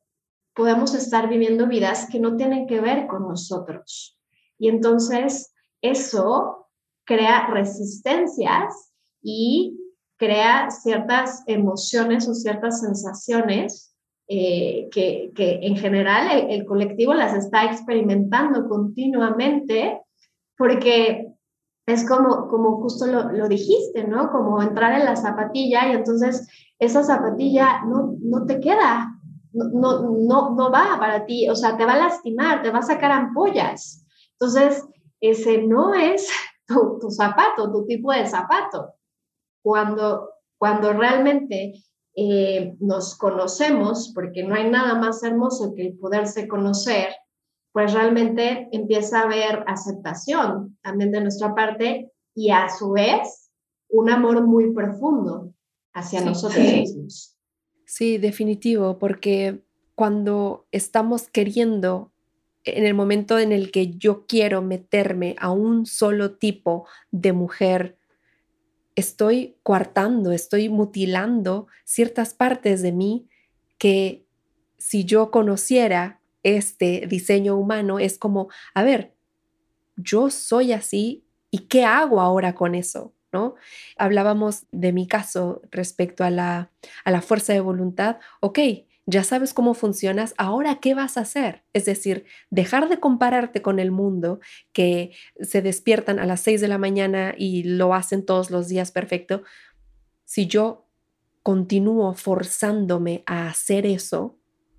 podemos 0.55 0.93
estar 0.95 1.29
viviendo 1.29 1.67
vidas 1.67 2.07
que 2.11 2.19
no 2.19 2.35
tienen 2.35 2.67
que 2.67 2.79
ver 2.79 3.07
con 3.07 3.27
nosotros. 3.27 4.17
Y 4.57 4.69
entonces 4.69 5.53
eso 5.81 6.67
crea 7.05 7.47
resistencias 7.47 8.93
y 9.21 9.77
crea 10.17 10.69
ciertas 10.69 11.43
emociones 11.47 12.27
o 12.27 12.33
ciertas 12.33 12.81
sensaciones 12.81 13.95
eh, 14.27 14.87
que, 14.91 15.31
en 15.35 15.75
general 15.75 16.47
el, 16.49 16.65
colectivo 16.65 17.13
las 17.13 17.33
está 17.33 17.65
experimentando 17.65 18.69
continuamente 18.69 19.99
porque 20.57 21.27
es 21.87 22.07
como, 22.07 22.47
como 22.47 22.77
justo 22.81 23.07
lo, 23.07 23.47
dijiste, 23.49 24.07
¿no? 24.07 24.31
Como 24.31 24.61
entrar 24.61 24.97
en 24.97 25.05
la 25.05 25.15
zapatilla 25.15 25.89
y 25.89 25.95
entonces 25.95 26.47
esa 26.81 27.03
zapatilla 27.03 27.83
no, 27.85 28.17
no 28.19 28.45
te 28.47 28.59
queda, 28.59 29.15
no, 29.53 30.01
no, 30.01 30.55
no 30.55 30.71
va 30.71 30.97
para 30.99 31.25
ti, 31.27 31.47
o 31.47 31.55
sea, 31.55 31.77
te 31.77 31.85
va 31.85 31.93
a 31.93 32.09
lastimar, 32.09 32.63
te 32.63 32.71
va 32.71 32.79
a 32.79 32.81
sacar 32.81 33.11
ampollas. 33.11 34.03
Entonces, 34.31 34.83
ese 35.19 35.59
no 35.59 35.93
es 35.93 36.27
tu, 36.67 37.11
zapato, 37.11 37.71
tu 37.71 37.85
tipo 37.85 38.11
de 38.11 38.25
zapato 38.25 38.95
cuando, 39.61 40.31
cuando 40.57 40.91
realmente 40.93 41.73
eh, 42.15 42.75
nos 42.79 43.15
conocemos, 43.15 44.11
porque 44.15 44.43
no 44.43 44.55
hay 44.55 44.67
nada 44.67 44.95
más 44.95 45.21
hermoso 45.21 45.75
que 45.75 45.83
el 45.83 45.99
poderse 45.99 46.47
conocer, 46.47 47.09
pues 47.73 47.93
realmente 47.93 48.69
empieza 48.71 49.19
a 49.19 49.25
haber 49.25 49.63
aceptación 49.67 50.79
también 50.81 51.11
de 51.11 51.21
nuestra 51.21 51.53
parte 51.53 52.11
y 52.33 52.49
a 52.49 52.69
su 52.69 52.93
vez 52.93 53.51
un 53.89 54.09
amor 54.09 54.47
muy 54.47 54.73
profundo 54.73 55.53
hacia 55.93 56.21
nosotros 56.21 56.65
mismos. 56.65 57.37
Sí, 57.85 58.17
definitivo, 58.17 58.97
porque 58.99 59.61
cuando 59.95 60.65
estamos 60.71 61.27
queriendo, 61.27 62.11
en 62.63 62.85
el 62.85 62.93
momento 62.93 63.37
en 63.39 63.51
el 63.51 63.71
que 63.71 63.97
yo 63.97 64.25
quiero 64.27 64.61
meterme 64.61 65.35
a 65.39 65.51
un 65.51 65.85
solo 65.85 66.37
tipo 66.37 66.87
de 67.11 67.33
mujer, 67.33 67.97
estoy 68.95 69.57
coartando, 69.63 70.31
estoy 70.31 70.69
mutilando 70.69 71.67
ciertas 71.85 72.33
partes 72.33 72.81
de 72.81 72.91
mí 72.91 73.27
que 73.77 74.25
si 74.77 75.05
yo 75.05 75.31
conociera 75.31 76.21
este 76.43 77.05
diseño 77.07 77.55
humano 77.57 77.99
es 77.99 78.17
como, 78.17 78.49
a 78.73 78.83
ver, 78.83 79.13
yo 79.95 80.29
soy 80.29 80.71
así 80.71 81.25
y 81.51 81.59
qué 81.67 81.83
hago 81.83 82.21
ahora 82.21 82.55
con 82.55 82.75
eso, 82.75 83.13
Hablábamos 83.97 84.65
de 84.71 84.93
mi 84.93 85.07
caso 85.07 85.61
respecto 85.71 86.23
a 86.23 86.29
la, 86.29 86.71
a 87.03 87.11
la 87.11 87.21
fuerza 87.21 87.53
de 87.53 87.61
voluntad, 87.61 88.17
ok, 88.39 88.59
ya 89.05 89.23
sabes 89.23 89.53
cómo 89.53 89.73
funcionas, 89.73 90.33
ahora 90.37 90.79
qué 90.79 90.93
vas 90.93 91.17
a 91.17 91.21
hacer? 91.21 91.63
Es 91.73 91.85
decir, 91.85 92.25
dejar 92.49 92.87
de 92.87 92.99
compararte 92.99 93.61
con 93.61 93.79
el 93.79 93.91
mundo 93.91 94.39
que 94.73 95.11
se 95.39 95.61
despiertan 95.61 96.19
a 96.19 96.25
las 96.25 96.41
6 96.41 96.61
de 96.61 96.67
la 96.67 96.77
mañana 96.77 97.33
y 97.37 97.63
lo 97.63 97.93
hacen 97.93 98.25
todos 98.25 98.51
los 98.51 98.67
días 98.67 98.91
perfecto. 98.91 99.43
Si 100.23 100.47
yo 100.47 100.87
continúo 101.43 102.13
forzándome 102.13 103.23
a 103.25 103.47
hacer 103.47 103.85
eso, 103.85 104.37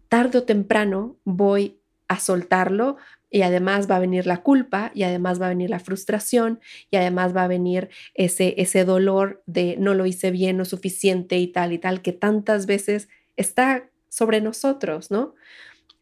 tarde 0.08 0.38
o 0.38 0.44
temprano 0.44 1.16
voy 1.24 1.80
a 2.06 2.20
soltarlo 2.20 2.96
y 3.32 3.42
además 3.42 3.90
va 3.90 3.96
a 3.96 4.00
venir 4.00 4.26
la 4.26 4.42
culpa 4.42 4.92
y 4.94 5.04
además 5.04 5.40
va 5.40 5.46
a 5.46 5.48
venir 5.48 5.70
la 5.70 5.80
frustración 5.80 6.60
y 6.90 6.96
además 6.96 7.34
va 7.34 7.44
a 7.44 7.48
venir 7.48 7.88
ese, 8.14 8.54
ese 8.58 8.84
dolor 8.84 9.42
de 9.46 9.76
no 9.78 9.94
lo 9.94 10.04
hice 10.04 10.30
bien, 10.30 10.60
o 10.60 10.66
suficiente 10.66 11.38
y 11.38 11.48
tal 11.48 11.72
y 11.72 11.78
tal, 11.78 12.02
que 12.02 12.12
tantas 12.12 12.66
veces 12.66 13.08
está 13.36 13.88
sobre 14.10 14.42
nosotros, 14.42 15.10
¿no? 15.10 15.34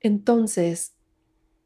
Entonces, 0.00 0.94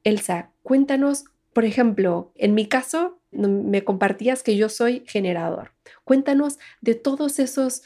Elsa, 0.05 0.51
cuéntanos, 0.63 1.25
por 1.55 1.65
ejemplo, 1.65 2.33
en 2.35 2.55
mi 2.55 2.67
caso, 2.67 3.21
me 3.33 3.83
compartías 3.85 4.43
que 4.43 4.57
yo 4.57 4.69
soy 4.69 5.03
generador. 5.07 5.73
Cuéntanos 6.05 6.59
de 6.83 6.95
todos 6.95 7.39
esos 7.39 7.83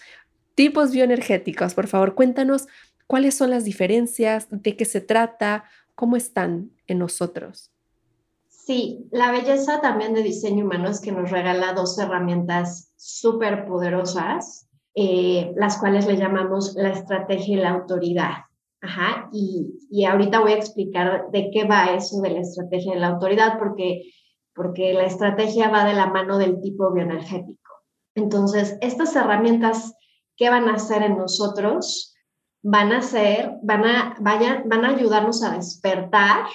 tipos 0.57 0.91
bioenergéticos, 0.91 1.75
por 1.75 1.87
favor, 1.87 2.17
cuéntanos 2.17 2.67
cuáles 3.07 3.37
son 3.37 3.51
las 3.51 3.65
diferencias, 3.65 4.49
de 4.51 4.77
qué 4.77 4.85
se 4.85 5.01
trata, 5.01 5.65
cómo 5.99 6.15
están 6.15 6.71
en 6.87 7.01
nosotros. 7.01 7.73
Sí, 8.47 9.09
la 9.11 9.33
belleza 9.33 9.81
también 9.81 10.15
de 10.15 10.23
diseño 10.23 10.65
humano 10.65 10.89
es 10.89 11.01
que 11.01 11.11
nos 11.11 11.29
regala 11.29 11.73
dos 11.73 11.99
herramientas 11.99 12.93
súper 12.97 13.67
poderosas, 13.67 14.69
eh, 14.95 15.53
las 15.57 15.79
cuales 15.79 16.07
le 16.07 16.17
llamamos 16.17 16.77
la 16.77 16.91
estrategia 16.91 17.57
y 17.57 17.61
la 17.61 17.71
autoridad. 17.71 18.31
Ajá, 18.81 19.29
y, 19.33 19.77
y, 19.91 20.05
ahorita 20.05 20.39
voy 20.39 20.53
a 20.53 20.59
explicar 20.59 21.33
de 21.33 21.51
qué 21.53 21.65
va 21.65 21.87
eso 21.87 22.21
de 22.21 22.31
la 22.31 22.41
estrategia 22.43 22.95
de 22.95 23.01
la 23.01 23.09
autoridad, 23.09 23.59
porque, 23.59 24.13
porque 24.55 24.95
la 24.95 25.05
estrategia 25.05 25.69
va 25.69 25.85
de 25.85 25.95
la 25.95 26.07
mano 26.07 26.39
del 26.39 26.61
tipo 26.61 26.93
bioenergético. 26.93 27.73
Entonces, 28.15 28.79
estas 28.83 29.17
herramientas, 29.17 29.95
¿qué 30.37 30.49
van 30.49 30.69
a 30.69 30.75
hacer 30.75 31.03
en 31.03 31.19
nosotros? 31.19 32.08
Van 32.63 32.93
a 32.93 33.03
ser, 33.03 33.53
van 33.63 33.85
a, 33.85 34.17
vayan, 34.21 34.69
van 34.69 34.85
a 34.85 34.91
ayudarnos 34.91 35.43
a 35.43 35.55
despertar 35.57 36.47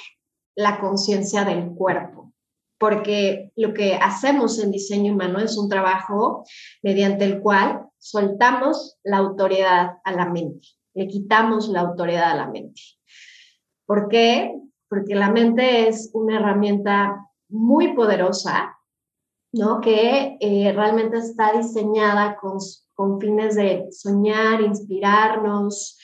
la 0.55 0.79
conciencia 0.79 1.45
del 1.45 1.72
cuerpo, 1.72 2.33
porque 2.77 3.51
lo 3.55 3.74
que 3.74 3.95
hacemos 3.95 4.60
en 4.60 4.72
diseño 4.72 5.13
humano 5.13 5.39
es 5.39 5.57
un 5.57 5.69
trabajo 5.69 6.45
mediante 6.81 7.25
el 7.25 7.39
cual 7.39 7.88
soltamos 7.98 8.98
la 9.03 9.17
autoridad 9.17 9.98
a 10.03 10.12
la 10.12 10.25
mente 10.25 10.67
le 10.93 11.07
quitamos 11.07 11.69
la 11.69 11.81
autoridad 11.81 12.31
a 12.31 12.36
la 12.36 12.48
mente. 12.48 12.81
¿Por 13.86 14.07
qué? 14.07 14.60
Porque 14.88 15.15
la 15.15 15.31
mente 15.31 15.88
es 15.88 16.12
una 16.13 16.38
herramienta 16.38 17.27
muy 17.50 17.93
poderosa, 17.93 18.77
¿no? 19.51 19.81
Que 19.81 20.38
eh, 20.39 20.72
realmente 20.74 21.17
está 21.17 21.51
diseñada 21.53 22.38
con, 22.38 22.57
con 22.93 23.19
fines 23.19 23.55
de 23.55 23.88
soñar, 23.91 24.62
inspirarnos, 24.62 25.97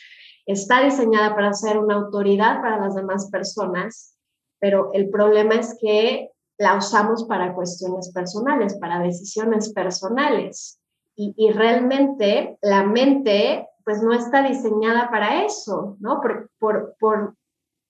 está 0.46 0.84
diseñada 0.84 1.36
para 1.36 1.54
ser 1.54 1.78
una 1.78 1.96
autoridad 1.96 2.62
para 2.62 2.80
las 2.80 2.96
demás 2.96 3.30
personas, 3.30 4.18
pero 4.60 4.90
el 4.94 5.10
problema 5.10 5.56
es 5.56 5.78
que 5.80 6.32
la 6.58 6.76
usamos 6.76 7.24
para 7.26 7.54
cuestiones 7.54 8.12
personales, 8.12 8.78
para 8.80 9.00
decisiones 9.00 9.72
personales. 9.74 10.80
Y, 11.16 11.52
realmente 11.52 12.58
la 12.62 12.84
mente 12.84 13.68
pues 13.84 14.02
no 14.02 14.14
está 14.14 14.42
diseñada 14.42 15.10
para 15.10 15.44
eso, 15.44 15.98
¿no? 16.00 16.22
Por, 16.22 16.50
por, 16.60 16.96
por, 16.98 17.36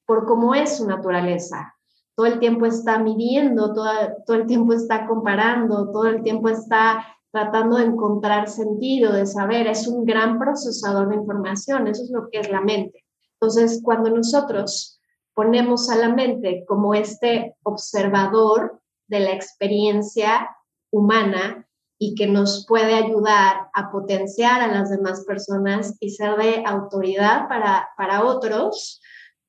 por 0.08 0.26
cómo 0.26 0.56
es 0.56 0.78
su 0.78 0.88
naturaleza. 0.88 1.76
Todo 2.16 2.26
el 2.26 2.40
tiempo 2.40 2.66
está 2.66 2.98
midiendo, 2.98 3.74
todo, 3.74 3.92
todo 4.26 4.38
el 4.38 4.48
tiempo 4.48 4.74
está 4.74 5.06
comparando, 5.08 5.92
todo 5.92 6.08
el 6.08 6.24
tiempo 6.24 6.50
está 6.50 7.06
tratando 7.32 7.78
de 7.78 7.86
encontrar 7.86 8.50
sentido, 8.50 9.14
de 9.14 9.26
saber, 9.26 9.68
es 9.68 9.88
un 9.88 10.06
gran 10.06 10.40
procesador 10.40 11.10
de 11.10 11.16
información, 11.16 11.88
eso 11.88 12.04
es 12.04 12.12
lo 12.12 12.30
que 12.30 12.40
es 12.40 12.50
la 12.50 12.62
mente. 12.62 13.06
Entonces, 13.34 13.82
cuando 13.84 14.10
nosotros 14.10 15.00
ponemos 15.34 15.90
a 15.90 15.96
la 15.96 16.10
mente 16.10 16.66
como 16.68 16.94
este 16.94 17.56
observador 17.64 18.82
de 19.08 19.20
la 19.22 19.32
experiencia 19.32 20.50
humana, 20.92 21.70
y 22.02 22.16
que 22.16 22.28
nos 22.28 22.66
puede 22.66 22.96
ayudar 22.96 23.68
a 23.74 23.92
potenciar 23.92 24.62
a 24.62 24.68
las 24.68 24.90
demás 24.90 25.26
personas 25.26 25.98
y 26.00 26.12
ser 26.12 26.38
de 26.38 26.64
autoridad 26.66 27.50
para, 27.50 27.90
para 27.98 28.24
otros, 28.24 29.02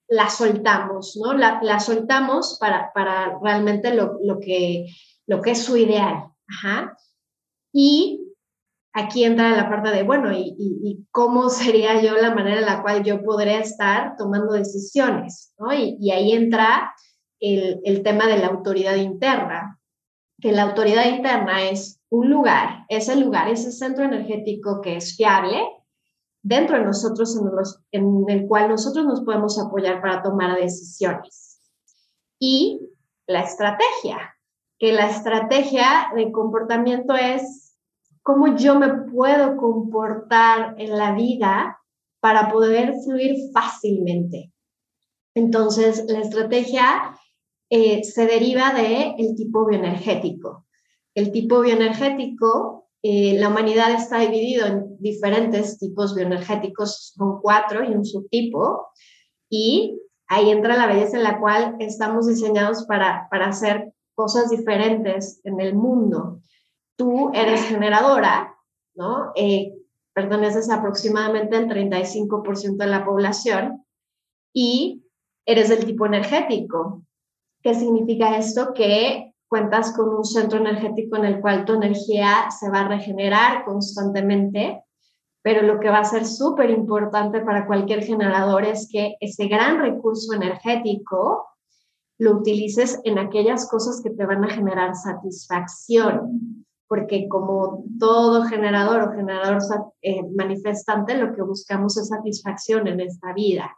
la 0.09 0.29
soltamos, 0.29 1.17
¿no? 1.17 1.33
La, 1.35 1.61
la 1.63 1.79
soltamos 1.79 2.59
para, 2.59 2.93
para 2.93 3.39
realmente 3.41 3.95
lo, 3.95 4.19
lo, 4.25 4.41
que, 4.41 4.87
lo 5.29 5.41
que 5.41 5.53
es 5.53 5.63
su 5.63 5.77
ideal. 5.77 6.25
Ajá. 6.49 6.97
Y 7.73 8.21
aquí 8.93 9.25
entra 9.25 9.57
la 9.57 9.69
parte 9.69 9.91
de, 9.91 10.03
bueno, 10.03 10.31
¿y, 10.33 11.07
cómo 11.11 11.49
sería 11.51 12.01
yo 12.03 12.15
la 12.15 12.35
manera 12.35 12.61
en 12.61 12.67
la 12.67 12.83
cual 12.83 13.03
yo 13.03 13.23
podría 13.23 13.61
estar 13.61 14.17
tomando 14.17 14.53
decisiones? 14.53 15.53
¿no? 15.59 15.73
Y, 15.73 16.11
ahí 16.11 16.33
entra 16.33 16.95
el, 17.41 18.03
tema 18.03 18.27
de 18.27 18.39
la 18.39 18.49
autoridad 18.49 18.97
interna, 18.97 19.79
que 20.41 20.53
la 20.53 20.63
autoridad 20.65 21.07
interna 21.07 21.69
es 21.69 22.01
un 22.09 22.31
lugar, 22.31 22.85
ese 22.89 23.17
lugar, 23.17 23.49
ese 23.49 23.73
centro 23.73 24.05
energético 24.05 24.81
que 24.81 24.97
es 24.97 25.17
fiable 25.17 25.61
dentro 26.43 26.79
de 26.79 26.85
nosotros 26.85 27.39
en 27.93 28.25
el 28.29 28.49
cual 28.49 28.71
nosotros 28.71 29.05
nos 29.05 29.21
podemos 29.21 29.59
apoyar 29.59 30.01
para 30.01 30.23
tomar 30.23 30.59
decisiones. 30.59 31.61
Y 32.39 32.81
la 33.27 33.43
estrategia, 33.43 34.35
que 34.81 34.93
la 34.93 35.11
estrategia 35.11 36.11
de 36.17 36.33
comportamiento 36.33 37.15
es 37.15 37.77
cómo 38.23 38.57
yo 38.57 38.79
me 38.79 38.89
puedo 39.13 39.59
comportar 39.59 40.75
en 40.79 40.97
la 40.97 41.13
vida 41.13 41.79
para 42.21 42.51
poder 42.51 42.95
fluir 43.05 43.37
fácilmente. 43.53 44.53
Entonces, 45.35 46.07
la 46.09 46.21
estrategia 46.21 47.15
eh, 47.69 48.03
se 48.05 48.27
deriva 48.27 48.73
del 48.73 49.15
el 49.19 49.37
tipo 49.37 49.67
bioenergético. 49.67 50.67
El 51.15 51.31
tipo 51.31 51.61
bioenergético, 51.61 52.89
eh, 53.03 53.39
la 53.39 53.49
humanidad 53.49 53.93
está 53.93 54.21
dividido 54.21 54.67
en 54.67 54.97
diferentes 54.99 55.79
tipos 55.79 56.15
bioenergéticos, 56.15 57.13
son 57.15 57.41
cuatro 57.43 57.85
y 57.85 57.89
un 57.89 58.07
subtipo, 58.07 58.89
y 59.51 60.01
ahí 60.27 60.51
entra 60.51 60.77
la 60.79 60.87
belleza 60.87 61.19
en 61.19 61.25
la 61.25 61.39
cual 61.39 61.77
estamos 61.81 62.27
diseñados 62.27 62.87
para, 62.87 63.29
para 63.31 63.49
hacer 63.49 63.93
cosas 64.21 64.51
diferentes 64.51 65.41
en 65.45 65.59
el 65.63 65.75
mundo. 65.75 66.43
Tú 66.95 67.31
eres 67.33 67.63
generadora, 67.63 68.55
¿no? 68.95 69.33
Eh, 69.35 69.73
perteneces 70.13 70.69
aproximadamente 70.69 71.57
al 71.57 71.69
35% 71.69 72.77
de 72.77 72.87
la 72.87 73.03
población 73.07 73.83
y 74.53 75.07
eres 75.47 75.71
del 75.71 75.87
tipo 75.87 76.05
energético. 76.05 77.03
¿Qué 77.63 77.73
significa 77.75 78.37
esto? 78.37 78.75
Que 78.75 79.33
cuentas 79.49 79.95
con 79.97 80.11
un 80.11 80.25
centro 80.25 80.59
energético 80.59 81.17
en 81.17 81.25
el 81.25 81.41
cual 81.41 81.65
tu 81.65 81.73
energía 81.73 82.51
se 82.51 82.69
va 82.69 82.81
a 82.81 82.89
regenerar 82.89 83.65
constantemente, 83.65 84.85
pero 85.41 85.63
lo 85.63 85.81
que 85.81 85.89
va 85.89 86.01
a 86.01 86.05
ser 86.05 86.27
súper 86.27 86.69
importante 86.69 87.41
para 87.41 87.67
cualquier 87.67 88.05
generador 88.05 88.67
es 88.67 88.87
que 88.93 89.17
ese 89.19 89.49
gran 89.49 89.79
recurso 89.81 90.35
energético 90.35 91.47
lo 92.21 92.37
utilices 92.37 93.01
en 93.05 93.19
aquellas 93.19 93.67
cosas 93.67 94.03
que 94.03 94.11
te 94.11 94.27
van 94.27 94.45
a 94.45 94.51
generar 94.51 94.95
satisfacción, 94.95 96.67
porque 96.87 97.27
como 97.29 97.83
todo 97.99 98.45
generador 98.45 99.03
o 99.03 99.13
generador 99.13 99.63
eh, 100.03 100.23
manifestante, 100.37 101.17
lo 101.17 101.35
que 101.35 101.41
buscamos 101.41 101.97
es 101.97 102.09
satisfacción 102.09 102.87
en 102.89 103.01
esta 103.01 103.33
vida. 103.33 103.75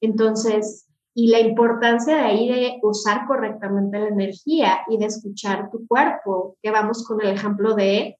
Entonces, 0.00 0.88
y 1.14 1.28
la 1.28 1.38
importancia 1.38 2.16
de 2.16 2.22
ahí 2.22 2.48
de 2.48 2.80
usar 2.82 3.24
correctamente 3.28 4.00
la 4.00 4.08
energía 4.08 4.80
y 4.88 4.98
de 4.98 5.06
escuchar 5.06 5.70
tu 5.70 5.86
cuerpo, 5.86 6.56
que 6.60 6.72
vamos 6.72 7.06
con 7.06 7.20
el 7.20 7.28
ejemplo 7.28 7.74
de, 7.76 8.18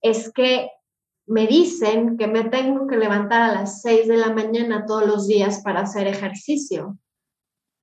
es 0.00 0.32
que 0.32 0.70
me 1.26 1.46
dicen 1.46 2.16
que 2.16 2.26
me 2.26 2.44
tengo 2.44 2.86
que 2.86 2.96
levantar 2.96 3.42
a 3.42 3.54
las 3.54 3.82
6 3.82 4.08
de 4.08 4.16
la 4.16 4.32
mañana 4.32 4.86
todos 4.86 5.06
los 5.06 5.28
días 5.28 5.60
para 5.62 5.80
hacer 5.80 6.06
ejercicio. 6.06 6.96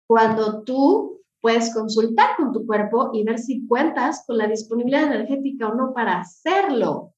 Cuando 0.10 0.64
tú 0.64 1.22
puedes 1.40 1.72
consultar 1.72 2.36
con 2.36 2.52
tu 2.52 2.66
cuerpo 2.66 3.12
y 3.14 3.24
ver 3.24 3.38
si 3.38 3.68
cuentas 3.68 4.24
con 4.26 4.40
la 4.40 4.48
disponibilidad 4.48 5.04
energética 5.04 5.68
o 5.68 5.76
no 5.76 5.94
para 5.94 6.20
hacerlo. 6.20 7.14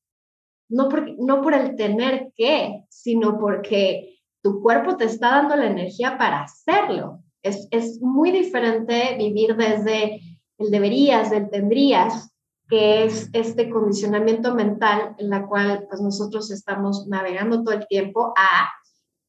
No, 0.69 0.89
porque, 0.89 1.15
no 1.17 1.41
por 1.41 1.53
el 1.53 1.77
tener 1.77 2.33
que, 2.36 2.86
sino 2.89 3.39
porque 3.39 4.19
tu 4.43 4.61
cuerpo 4.61 4.98
te 4.98 5.05
está 5.05 5.29
dando 5.29 5.55
la 5.55 5.68
energía 5.68 6.18
para 6.18 6.42
hacerlo. 6.42 7.24
Es, 7.42 7.70
es 7.72 8.01
muy 8.01 8.31
diferente 8.31 9.16
vivir 9.18 9.55
desde 9.55 10.20
el 10.57 10.70
deberías, 10.70 11.29
del 11.29 11.50
tendrías, 11.50 12.29
que 12.68 13.05
es 13.05 13.29
este 13.31 13.70
condicionamiento 13.70 14.53
mental 14.53 15.16
en 15.18 15.29
la 15.29 15.48
cual 15.48 15.87
pues, 15.87 16.01
nosotros 16.01 16.51
estamos 16.51 17.07
navegando 17.07 17.63
todo 17.63 17.74
el 17.74 17.87
tiempo 17.87 18.33
a 18.35 18.70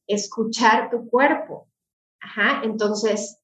escuchar 0.05 0.89
tu 0.89 1.07
cuerpo. 1.07 1.69
Ajá, 2.19 2.61
entonces, 2.65 3.39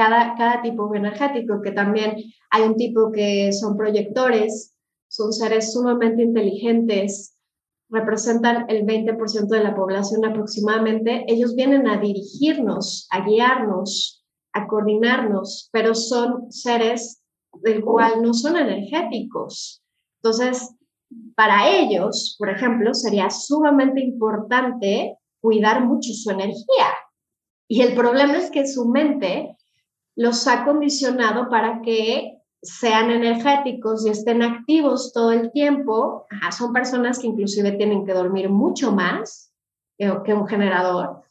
cada, 0.00 0.34
cada 0.34 0.62
tipo 0.62 0.94
energético, 0.94 1.60
que 1.60 1.72
también 1.72 2.16
hay 2.50 2.62
un 2.62 2.74
tipo 2.74 3.12
que 3.12 3.52
son 3.52 3.76
proyectores, 3.76 4.74
son 5.08 5.30
seres 5.30 5.74
sumamente 5.74 6.22
inteligentes, 6.22 7.36
representan 7.90 8.64
el 8.70 8.86
20% 8.86 9.48
de 9.48 9.62
la 9.62 9.76
población 9.76 10.24
aproximadamente, 10.24 11.26
ellos 11.28 11.54
vienen 11.54 11.86
a 11.86 11.98
dirigirnos, 11.98 13.08
a 13.10 13.26
guiarnos, 13.26 14.24
a 14.54 14.66
coordinarnos, 14.68 15.68
pero 15.70 15.94
son 15.94 16.50
seres 16.50 17.22
del 17.60 17.84
cual 17.84 18.22
no 18.22 18.32
son 18.32 18.56
energéticos. 18.56 19.82
Entonces, 20.22 20.76
para 21.34 21.68
ellos, 21.68 22.36
por 22.38 22.48
ejemplo, 22.48 22.94
sería 22.94 23.28
sumamente 23.28 24.00
importante 24.00 25.18
cuidar 25.42 25.84
mucho 25.84 26.14
su 26.14 26.30
energía. 26.30 26.88
Y 27.68 27.82
el 27.82 27.94
problema 27.94 28.38
es 28.38 28.50
que 28.50 28.66
su 28.66 28.88
mente 28.88 29.56
los 30.20 30.46
ha 30.46 30.66
condicionado 30.66 31.48
para 31.48 31.80
que 31.80 32.42
sean 32.60 33.10
energéticos 33.10 34.04
y 34.04 34.10
estén 34.10 34.42
activos 34.42 35.14
todo 35.14 35.32
el 35.32 35.50
tiempo, 35.50 36.26
son 36.54 36.74
personas 36.74 37.18
que 37.18 37.26
inclusive 37.26 37.72
tienen 37.72 38.04
que 38.04 38.12
dormir 38.12 38.50
mucho 38.50 38.92
más 38.92 39.50
que, 39.96 40.34
un 40.34 40.46
generador, 40.46 41.22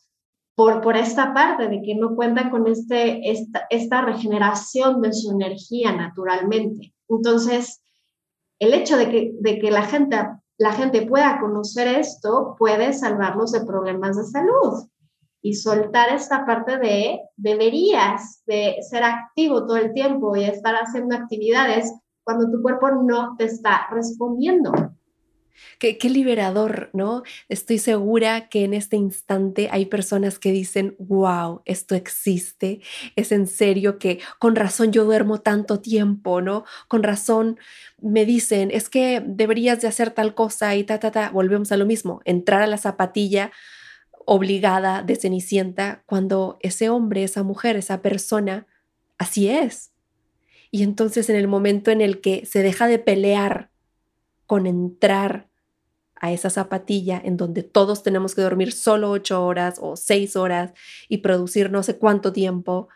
por, 0.55 0.81
por 0.81 0.97
esta 0.97 1.35
parte 1.35 1.67
de 1.67 1.83
que 1.83 1.93
no 1.93 2.15
cuentan 2.15 2.49
con 2.49 2.65
este, 2.65 3.29
esta, 3.29 3.67
esta 3.69 4.01
regeneración 4.01 5.01
de 5.01 5.13
su 5.13 5.33
energía 5.33 5.91
naturalmente. 5.91 6.95
Entonces, 7.07 7.83
el 8.57 8.73
hecho 8.73 8.97
de 8.97 9.11
que, 9.11 9.33
de 9.39 9.59
que 9.59 9.69
la, 9.69 9.83
gente, 9.83 10.17
la 10.57 10.71
gente 10.71 11.03
pueda 11.05 11.39
conocer 11.39 11.87
esto 11.87 12.55
puede 12.57 12.91
salvarlos 12.93 13.51
de 13.51 13.63
problemas 13.63 14.17
de 14.17 14.23
salud 14.23 14.89
y 15.41 15.53
soltar 15.53 16.13
esta 16.13 16.45
parte 16.45 16.77
de 16.77 17.19
deberías 17.37 18.43
de 18.45 18.77
ser 18.89 19.03
activo 19.03 19.65
todo 19.65 19.77
el 19.77 19.93
tiempo 19.93 20.35
y 20.35 20.43
estar 20.43 20.75
haciendo 20.75 21.15
actividades 21.15 21.93
cuando 22.23 22.51
tu 22.51 22.61
cuerpo 22.61 22.91
no 22.91 23.35
te 23.37 23.45
está 23.45 23.87
respondiendo. 23.91 24.71
Qué, 25.77 25.97
liberador, 26.09 26.89
¿no? 26.93 27.23
Estoy 27.47 27.79
segura 27.79 28.49
que 28.49 28.63
en 28.63 28.73
este 28.73 28.97
instante 28.97 29.69
hay 29.71 29.85
personas 29.85 30.39
que 30.39 30.51
dicen, 30.51 30.95
wow, 30.99 31.61
esto 31.65 31.95
existe, 31.95 32.81
es 33.15 33.31
en 33.31 33.47
serio 33.47 33.97
que 33.97 34.19
con 34.39 34.55
razón 34.55 34.91
yo 34.91 35.05
duermo 35.05 35.41
tanto 35.41 35.79
tiempo, 35.79 36.41
¿no? 36.41 36.65
Con 36.87 37.03
razón 37.03 37.59
me 38.01 38.25
dicen, 38.25 38.71
es 38.71 38.89
que 38.89 39.21
deberías 39.25 39.81
de 39.81 39.87
hacer 39.87 40.11
tal 40.11 40.33
cosa 40.33 40.75
y 40.75 40.83
ta, 40.83 40.99
ta, 40.99 41.11
ta, 41.11 41.29
volvemos 41.29 41.71
a 41.71 41.77
lo 41.77 41.85
mismo, 41.85 42.21
entrar 42.25 42.61
a 42.61 42.67
la 42.67 42.77
zapatilla 42.77 43.51
obligada 44.31 45.01
de 45.01 45.15
Cenicienta 45.15 46.03
cuando 46.05 46.59
ese 46.61 46.87
hombre, 46.87 47.23
esa 47.23 47.41
mujer, 47.41 47.75
esa 47.75 48.03
persona, 48.03 48.67
así 49.17 49.49
es. 49.49 49.91
Y 50.69 50.83
entonces 50.83 51.31
en 51.31 51.35
el 51.35 51.47
momento 51.47 51.89
en 51.89 51.99
el 51.99 52.21
que 52.21 52.45
se 52.45 52.61
deja 52.61 52.85
de 52.85 52.99
pelear 52.99 53.71
con 54.45 54.67
entrar 54.67 55.49
a 56.13 56.31
esa 56.31 56.51
zapatilla 56.51 57.19
en 57.23 57.37
donde 57.37 57.63
todos 57.63 58.03
tenemos 58.03 58.35
que 58.35 58.43
dormir 58.43 58.71
solo 58.71 59.09
ocho 59.09 59.43
horas 59.43 59.79
o 59.81 59.95
seis 59.95 60.35
horas 60.35 60.73
y 61.07 61.17
producir 61.17 61.71
no 61.71 61.81
sé 61.81 61.97
cuánto 61.97 62.31
tiempo, 62.31 62.87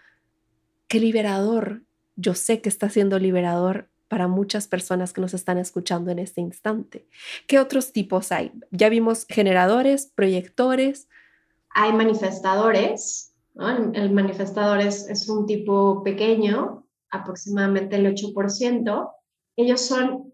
qué 0.88 1.00
liberador. 1.00 1.82
Yo 2.15 2.36
sé 2.36 2.62
que 2.62 2.69
está 2.69 2.91
siendo 2.91 3.17
liberador 3.17 3.89
para 4.08 4.28
muchas 4.28 4.67
personas 4.67 5.13
que 5.13 5.22
nos 5.22 5.34
están 5.34 5.58
escuchando 5.58 6.12
en 6.12 6.19
este 6.19 6.41
instante. 6.41 7.08
¿Qué 7.48 7.58
otros 7.58 7.91
tipos 7.91 8.32
hay? 8.32 8.52
Ya 8.69 8.89
vimos 8.89 9.26
generadores, 9.28 10.12
proyectores, 10.13 11.08
hay 11.74 11.94
manifestadores, 11.94 13.34
el 13.56 14.12
manifestador 14.12 14.80
es, 14.80 15.30
un 15.30 15.46
tipo 15.46 16.04
pequeño, 16.04 16.88
aproximadamente 17.12 17.96
el 17.96 18.08
8%. 18.08 19.12
Ellos 19.56 19.82
son 19.82 20.34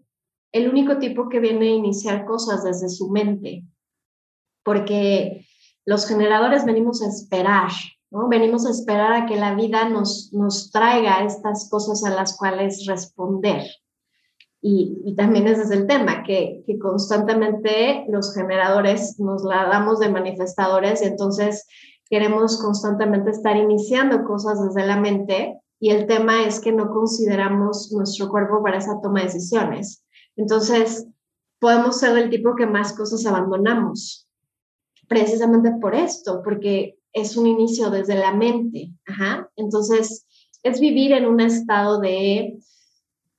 el 0.52 0.68
único 0.68 0.98
tipo 0.98 1.28
que 1.28 1.40
viene 1.40 1.66
a 1.66 1.74
iniciar 1.74 2.24
cosas 2.24 2.64
desde 2.64 2.88
su 2.88 3.10
mente, 3.10 3.64
porque 4.64 5.46
los 5.84 6.06
generadores 6.06 6.64
venimos 6.64 7.02
a 7.02 7.08
esperar. 7.08 7.70
Venimos 8.28 8.66
a 8.66 8.70
esperar 8.70 9.12
a 9.12 9.26
que 9.26 9.36
la 9.36 9.54
vida 9.54 9.88
nos, 9.88 10.32
nos 10.32 10.72
traiga 10.72 11.24
estas 11.24 11.70
cosas 11.70 12.04
a 12.04 12.10
las 12.10 12.36
cuales 12.36 12.86
responder. 12.86 13.64
Y, 14.62 15.14
también 15.16 15.46
ese 15.46 15.62
es 15.62 15.70
el 15.70 15.86
tema, 15.86 16.22
que, 16.22 16.64
constantemente 16.80 18.04
los 18.08 18.34
generadores 18.34 19.18
nos 19.18 19.42
la 19.42 19.66
damos 19.66 20.00
de 20.00 20.10
manifestadores 20.10 21.02
y 21.02 21.06
entonces 21.06 21.66
queremos 22.10 22.60
constantemente 22.60 23.30
estar 23.30 23.56
iniciando 23.56 24.24
cosas 24.24 24.62
desde 24.62 24.86
la 24.86 24.96
mente 25.00 25.58
y 25.78 25.90
el 25.90 26.06
tema 26.06 26.44
es 26.44 26.60
que 26.60 26.72
no 26.72 26.90
consideramos 26.90 27.90
nuestro 27.92 28.28
cuerpo 28.28 28.62
para 28.62 28.78
esa 28.78 29.00
toma 29.00 29.20
de 29.20 29.26
decisiones. 29.26 30.04
Entonces, 30.36 31.06
podemos 31.58 31.98
ser 31.98 32.14
del 32.14 32.28
tipo 32.28 32.54
que 32.54 32.66
más 32.66 32.92
cosas 32.92 33.24
abandonamos, 33.24 34.28
precisamente 35.08 35.72
por 35.80 35.94
esto, 35.94 36.42
porque 36.44 36.98
es 37.12 37.36
un 37.36 37.46
inicio 37.46 37.90
desde 37.90 38.14
la 38.14 38.34
mente. 38.34 38.92
Entonces, 39.56 40.26
es 40.62 40.80
vivir 40.80 41.12
en 41.12 41.26
un 41.26 41.40
estado 41.40 42.00
de, 42.00 42.58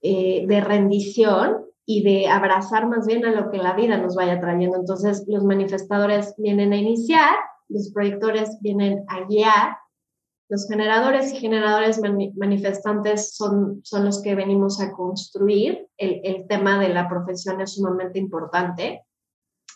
eh, 0.02 0.46
de 0.48 0.62
rendición 0.62 1.66
y 1.86 2.04
de 2.04 2.28
abrazar 2.28 2.88
más 2.88 3.06
bien 3.08 3.26
a 3.26 3.32
lo 3.32 3.52
que 3.52 3.58
la 3.58 3.74
vida 3.74 3.98
nos 3.98 4.16
vaya 4.16 4.40
trayendo. 4.40 4.78
Entonces, 4.78 5.26
los 5.28 5.44
manifestadores 5.44 6.36
vienen 6.38 6.74
a 6.74 6.78
iniciar, 6.78 7.36
los 7.70 7.92
proyectores 7.92 8.58
vienen 8.62 9.04
a 9.08 9.26
guiar, 9.26 9.78
los 10.52 10.68
generadores 10.68 11.32
y 11.32 11.38
generadores 11.38 12.02
manifestantes 12.36 13.38
son, 13.38 13.80
son 13.86 14.04
los 14.04 14.22
que 14.22 14.36
venimos 14.36 14.82
a 14.82 14.92
construir. 14.92 15.88
El, 15.98 16.46
tema 16.50 16.78
de 16.78 16.90
la 16.90 17.08
profesión 17.08 17.62
es 17.62 17.76
sumamente 17.76 18.20
importante. 18.20 19.06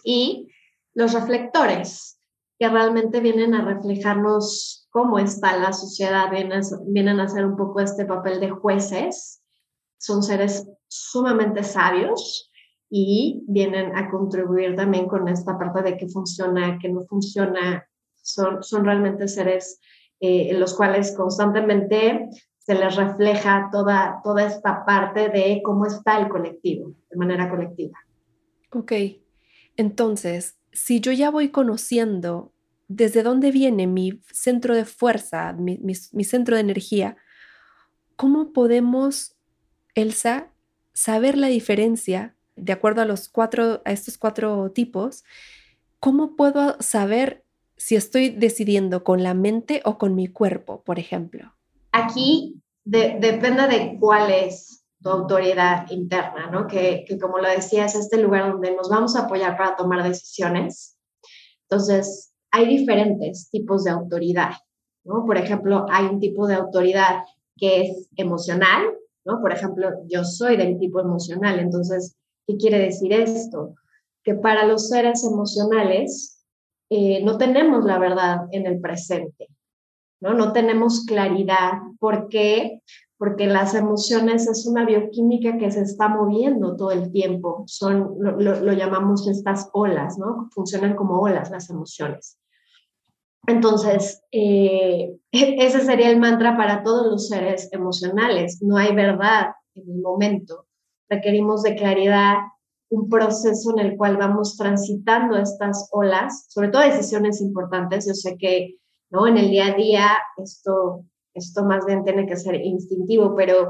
Y 0.04 0.50
los 0.94 1.14
reflectores, 1.14 2.20
que 2.60 2.68
realmente 2.68 3.22
vienen 3.22 3.54
a 3.54 3.64
reflejarnos 3.64 4.90
cómo 4.90 5.18
está 5.18 5.58
la 5.58 5.72
sociedad, 5.72 6.30
vienen 6.30 7.20
a 7.22 7.24
hacer 7.24 7.46
un 7.46 7.56
poco 7.56 7.80
este 7.80 8.04
papel 8.04 8.42
de 8.42 8.50
jueces. 8.50 9.45
Son 10.06 10.22
seres 10.22 10.68
sumamente 10.88 11.64
sabios 11.64 12.52
y 12.92 13.44
vienen 13.48 13.96
a 13.96 14.08
contribuir 14.12 14.76
también 14.76 15.08
con 15.08 15.28
esta 15.28 15.58
parte 15.58 15.82
de 15.82 15.98
qué 15.98 16.08
funciona, 16.08 16.78
qué 16.80 16.90
no 16.90 17.02
funciona. 17.08 17.90
Son, 18.14 18.62
son 18.62 18.86
realmente 18.86 19.28
seres 19.28 19.80
eh, 20.20 20.50
en 20.52 20.60
los 20.60 20.76
cuales 20.76 21.16
constantemente 21.18 22.30
se 22.60 22.76
les 22.76 22.96
refleja 22.96 23.70
toda, 23.72 24.22
toda 24.24 24.46
esta 24.46 24.86
parte 24.86 25.30
de 25.30 25.62
cómo 25.64 25.88
está 25.88 26.20
el 26.20 26.30
colectivo, 26.30 26.94
de 27.10 27.18
manera 27.18 27.50
colectiva. 27.50 27.98
Ok, 28.74 28.92
entonces, 29.76 30.60
si 30.72 31.00
yo 31.00 31.14
ya 31.14 31.32
voy 31.32 31.50
conociendo 31.50 32.54
desde 32.88 33.24
dónde 33.24 33.50
viene 33.50 33.88
mi 33.88 34.22
centro 34.32 34.76
de 34.76 34.86
fuerza, 34.86 35.54
mi, 35.54 35.80
mi 35.80 36.24
centro 36.24 36.58
de 36.58 36.62
energía, 36.62 37.18
¿cómo 38.16 38.54
podemos, 38.54 39.35
Elsa, 39.96 40.52
saber 40.94 41.38
la 41.38 41.48
diferencia 41.48 42.36
de 42.56 42.74
acuerdo 42.74 43.02
a 43.02 43.06
los 43.06 43.30
cuatro, 43.30 43.82
a 43.86 43.92
estos 43.92 44.18
cuatro 44.18 44.72
tipos? 44.72 45.24
¿Cómo 46.00 46.36
puedo 46.36 46.78
saber 46.82 47.44
si 47.78 47.96
estoy 47.96 48.30
decidiendo 48.30 49.04
con 49.04 49.24
la 49.24 49.34
mente 49.34 49.82
o 49.86 49.98
con 49.98 50.16
mi 50.16 50.28
cuerpo, 50.28 50.82
por 50.84 51.00
ejemplo? 51.00 51.54
Aquí 51.92 52.62
depende 52.84 53.68
de 53.68 53.98
cuál 54.00 54.32
es 54.32 54.86
tu 55.02 55.10
autoridad 55.10 55.90
interna, 55.92 56.50
¿no? 56.50 56.68
Que, 56.68 57.06
que, 57.08 57.20
como 57.20 57.40
lo 57.40 57.50
decía, 57.50 57.86
es 57.86 57.96
este 57.96 58.18
lugar 58.18 58.52
donde 58.52 58.76
nos 58.76 58.90
vamos 58.90 59.16
a 59.16 59.24
apoyar 59.26 59.58
para 59.58 59.76
tomar 59.76 60.04
decisiones. 60.04 60.98
Entonces, 61.70 62.34
hay 62.52 62.68
diferentes 62.68 63.50
tipos 63.50 63.84
de 63.84 63.92
autoridad, 63.92 64.54
¿no? 65.04 65.26
Por 65.26 65.38
ejemplo, 65.38 65.86
hay 65.90 66.06
un 66.06 66.20
tipo 66.20 66.48
de 66.48 66.56
autoridad 66.56 67.24
que 67.58 67.82
es 67.82 68.10
emocional, 68.16 68.86
¿no? 69.26 69.42
Por 69.42 69.52
ejemplo, 69.52 69.90
yo 70.08 70.24
soy 70.24 70.56
del 70.56 70.78
tipo 70.80 71.00
emocional, 71.00 71.60
entonces, 71.60 72.16
¿qué 72.48 72.56
quiere 72.58 72.80
decir 72.80 73.12
esto? 73.12 73.76
Que 74.24 74.36
para 74.36 74.66
los 74.66 74.90
seres 74.90 75.24
emocionales, 75.24 76.36
eh, 76.90 77.24
no 77.24 77.38
tenemos 77.38 77.84
la 77.84 77.98
verdad 77.98 78.48
en 78.52 78.68
el 78.68 78.80
presente, 78.80 79.50
¿no? 80.22 80.34
No 80.34 80.54
tenemos 80.54 81.06
claridad. 81.06 81.74
¿Por 82.00 82.30
qué? 82.30 82.82
Porque 83.18 83.48
las 83.48 83.74
emociones 83.74 84.48
es 84.48 84.68
una 84.68 84.86
bioquímica 84.86 85.58
que 85.58 85.72
se 85.72 85.82
está 85.82 86.08
moviendo 86.08 86.76
todo 86.76 86.92
el 86.92 87.12
tiempo. 87.12 87.64
Son, 87.66 88.16
lo, 88.20 88.74
llamamos 88.74 89.28
estas 89.28 89.70
olas, 89.74 90.18
¿no? 90.20 90.50
Funcionan 90.52 90.96
como 90.96 91.20
olas 91.20 91.50
las 91.50 91.70
emociones. 91.70 92.38
Entonces, 93.48 94.24
eh, 94.32 95.18
ese 95.32 95.82
sería 95.82 96.10
el 96.10 96.20
mantra 96.20 96.58
para 96.58 96.84
todos 96.84 97.08
los 97.08 97.28
seres 97.28 97.70
emocionales. 97.72 98.62
No 98.62 98.78
hay 98.78 98.94
verdad 98.94 99.52
en 99.76 99.90
el 99.90 100.02
momento. 100.02 100.68
Requerimos 101.10 101.64
de 101.64 101.76
claridad, 101.76 102.36
un 102.90 103.10
proceso 103.10 103.72
en 103.72 103.86
el 103.86 103.98
cual 103.98 104.18
vamos 104.18 104.58
transitando 104.58 105.38
estas 105.38 105.90
olas, 105.92 106.46
sobre 106.50 106.70
todo 106.70 106.82
decisiones 106.84 107.42
importantes. 107.42 108.08
Yo 108.08 108.14
sé 108.14 108.38
que 108.38 108.78
¿no? 109.10 109.28
en 109.28 109.38
el 109.38 109.50
día 109.50 109.68
a 109.68 109.76
día 109.76 110.08
esto, 110.38 111.04
esto 111.34 111.64
más 111.66 111.86
bien 111.86 112.04
tiene 112.04 112.26
que 112.26 112.38
ser 112.38 112.56
instintivo, 112.56 113.36
pero, 113.36 113.70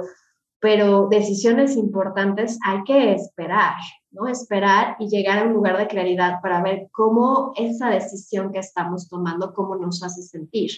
pero 0.59 1.07
decisiones 1.09 1.75
importantes 1.75 2.57
hay 2.65 2.83
que 2.83 3.13
esperar, 3.13 3.75
¿no? 4.11 4.27
Esperar 4.27 4.95
y 4.99 5.07
llegar 5.09 5.39
a 5.39 5.43
un 5.43 5.53
lugar 5.53 5.77
de 5.77 5.87
claridad 5.87 6.41
para 6.41 6.61
ver 6.61 6.87
cómo 6.91 7.51
esa 7.55 7.89
decisión 7.89 8.51
que 8.51 8.59
estamos 8.59 9.07
tomando, 9.09 9.53
cómo 9.53 9.75
nos 9.75 10.01
hace 10.03 10.21
sentir. 10.23 10.71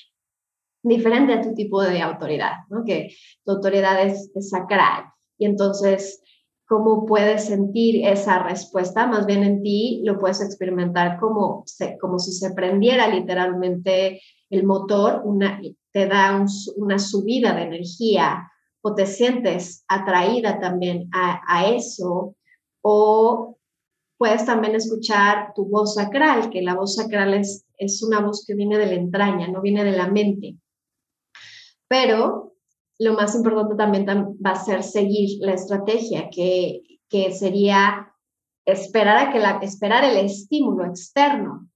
Diferente 0.84 1.34
a 1.34 1.42
tu 1.42 1.54
tipo 1.54 1.82
de 1.82 2.02
autoridad, 2.02 2.54
¿no? 2.70 2.84
Que 2.84 3.14
tu 3.46 3.52
autoridad 3.54 4.02
es, 4.06 4.32
es 4.36 4.50
sacral. 4.50 5.06
Y 5.38 5.46
entonces 5.46 6.22
cómo 6.68 7.06
puedes 7.06 7.46
sentir 7.46 8.06
esa 8.06 8.44
respuesta, 8.44 9.08
más 9.08 9.26
bien 9.26 9.44
en 9.44 9.64
ti 9.64 10.02
lo 10.04 10.20
puedes 10.20 10.42
experimentar 10.42 11.18
como, 11.18 11.64
como 12.00 12.20
si 12.20 12.34
se 12.34 12.54
prendiera 12.54 13.08
literalmente 13.08 14.22
el 14.50 14.66
motor, 14.66 15.22
una, 15.24 15.62
te 15.92 16.08
da 16.08 16.46
una 16.76 17.00
subida 17.00 17.54
de 17.54 17.64
energía 17.64 18.52
o 18.88 18.96
te 18.96 19.06
sientes 19.06 19.84
atraída 19.88 20.60
también 20.60 21.10
a, 21.12 21.68
eso 21.68 22.36
o 22.82 23.58
puedes 24.18 24.46
también 24.46 24.76
escuchar 24.76 25.52
tu 25.54 25.66
voz 25.66 25.96
sacral, 25.96 26.50
que 26.50 26.62
la 26.62 26.74
voz 26.74 26.96
sacral 26.96 27.34
es, 27.34 27.66
es 27.78 28.02
una 28.02 28.22
voz 28.22 28.46
que 28.48 28.56
viene 28.56 28.78
de 28.78 28.86
la 28.86 28.94
entraña, 28.94 29.48
no 29.50 29.62
viene 29.62 29.84
de 29.84 29.92
la 29.92 30.08
mente. 30.08 30.56
Pero 31.90 32.54
lo 33.00 33.14
más 33.14 33.36
importante 33.36 33.76
también 33.76 34.06
va 34.44 34.52
a 34.52 34.64
ser 34.64 34.84
seguir 34.84 35.38
la 35.42 35.54
estrategia, 35.54 36.30
que, 36.30 36.82
que 37.10 37.34
sería 37.34 38.14
esperar, 38.66 39.18
a 39.18 39.34
que 39.34 39.40
la, 39.40 39.58
esperar 39.58 40.06
el 40.06 40.18
estímulo 40.18 40.86
externo. 40.86 41.70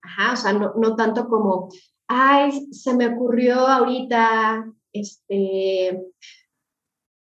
Ajá, 0.00 0.32
o 0.32 0.36
sea, 0.36 0.52
no, 0.52 0.74
no 0.76 0.94
tanto 0.94 1.28
como, 1.28 1.68
ay, 2.06 2.72
se 2.72 2.94
me 2.96 3.08
ocurrió 3.08 3.66
ahorita 3.66 4.64
este, 5.00 6.02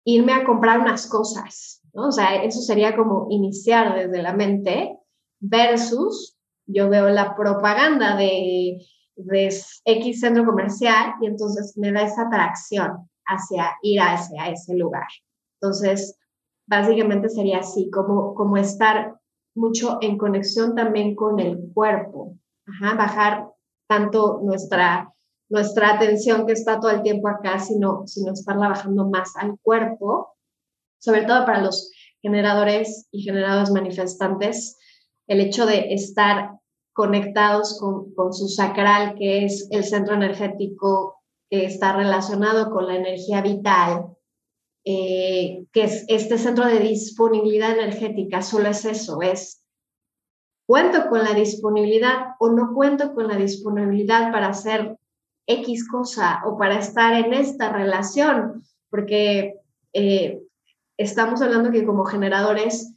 irme 0.04 0.32
a 0.32 0.44
comprar 0.44 0.80
unas 0.80 1.06
cosas, 1.06 1.82
¿no? 1.92 2.08
O 2.08 2.12
sea, 2.12 2.42
eso 2.42 2.60
sería 2.60 2.96
como 2.96 3.26
iniciar 3.30 3.94
desde 3.94 4.22
la 4.22 4.32
mente 4.32 4.96
versus 5.40 6.36
yo 6.66 6.88
veo 6.88 7.08
la 7.08 7.34
propaganda 7.34 8.16
de, 8.16 8.78
de 9.16 9.54
X 9.84 10.20
centro 10.20 10.44
comercial 10.44 11.14
y 11.20 11.26
entonces 11.26 11.76
me 11.76 11.92
da 11.92 12.02
esa 12.02 12.22
atracción 12.22 13.08
hacia 13.26 13.76
ir 13.82 14.00
hacia 14.00 14.48
ese 14.50 14.74
lugar. 14.76 15.06
Entonces, 15.60 16.18
básicamente 16.66 17.28
sería 17.28 17.58
así, 17.58 17.90
como, 17.90 18.34
como 18.34 18.56
estar 18.56 19.18
mucho 19.54 19.98
en 20.00 20.18
conexión 20.18 20.74
también 20.74 21.14
con 21.14 21.40
el 21.40 21.72
cuerpo, 21.74 22.36
bajar 22.80 23.48
tanto 23.88 24.40
nuestra, 24.42 25.12
nuestra 25.48 25.94
atención 25.94 26.46
que 26.46 26.52
está 26.52 26.78
todo 26.80 26.90
el 26.90 27.02
tiempo 27.02 27.28
acá, 27.28 27.58
sino, 27.58 28.06
sino 28.06 28.32
estarla 28.32 28.68
bajando 28.68 29.08
más 29.08 29.36
al 29.36 29.58
cuerpo, 29.60 30.36
sobre 30.98 31.22
todo 31.22 31.44
para 31.46 31.62
los 31.62 31.90
generadores 32.20 33.08
y 33.10 33.22
generados 33.22 33.70
manifestantes, 33.70 34.78
el 35.26 35.40
hecho 35.40 35.66
de 35.66 35.94
estar 35.94 36.58
conectados 36.92 37.78
con, 37.78 38.12
con 38.14 38.32
su 38.32 38.48
sacral, 38.48 39.14
que 39.16 39.44
es 39.44 39.68
el 39.70 39.84
centro 39.84 40.14
energético 40.14 41.22
que 41.48 41.64
está 41.64 41.92
relacionado 41.92 42.70
con 42.70 42.86
la 42.86 42.96
energía 42.96 43.40
vital, 43.40 44.16
eh, 44.84 45.64
que 45.72 45.84
es 45.84 46.04
este 46.08 46.38
centro 46.38 46.66
de 46.66 46.80
disponibilidad 46.80 47.72
energética, 47.72 48.42
solo 48.42 48.68
es 48.68 48.84
eso, 48.84 49.22
es 49.22 49.64
cuento 50.66 51.08
con 51.08 51.24
la 51.24 51.34
disponibilidad 51.34 52.34
o 52.38 52.50
no 52.50 52.74
cuento 52.74 53.14
con 53.14 53.28
la 53.28 53.36
disponibilidad 53.36 54.30
para 54.32 54.48
hacer 54.48 54.97
X 55.48 55.88
cosa 55.88 56.42
o 56.44 56.56
para 56.56 56.78
estar 56.78 57.14
en 57.14 57.32
esta 57.32 57.72
relación, 57.72 58.62
porque 58.90 59.54
eh, 59.92 60.40
estamos 60.96 61.42
hablando 61.42 61.72
que 61.72 61.84
como 61.84 62.04
generadores 62.04 62.94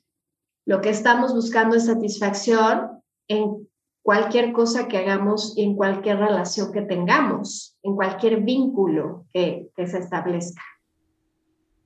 lo 0.66 0.82
que 0.82 0.90
estamos 0.90 1.34
buscando 1.34 1.76
es 1.76 1.86
satisfacción 1.88 3.02
en 3.28 3.68
cualquier 4.04 4.52
cosa 4.52 4.88
que 4.88 4.98
hagamos 4.98 5.58
y 5.58 5.64
en 5.64 5.76
cualquier 5.76 6.18
relación 6.18 6.72
que 6.72 6.82
tengamos, 6.82 7.78
en 7.84 7.96
cualquier 7.96 8.42
vínculo 8.42 9.26
que, 9.34 9.70
se 9.76 9.98
establezca. 9.98 10.62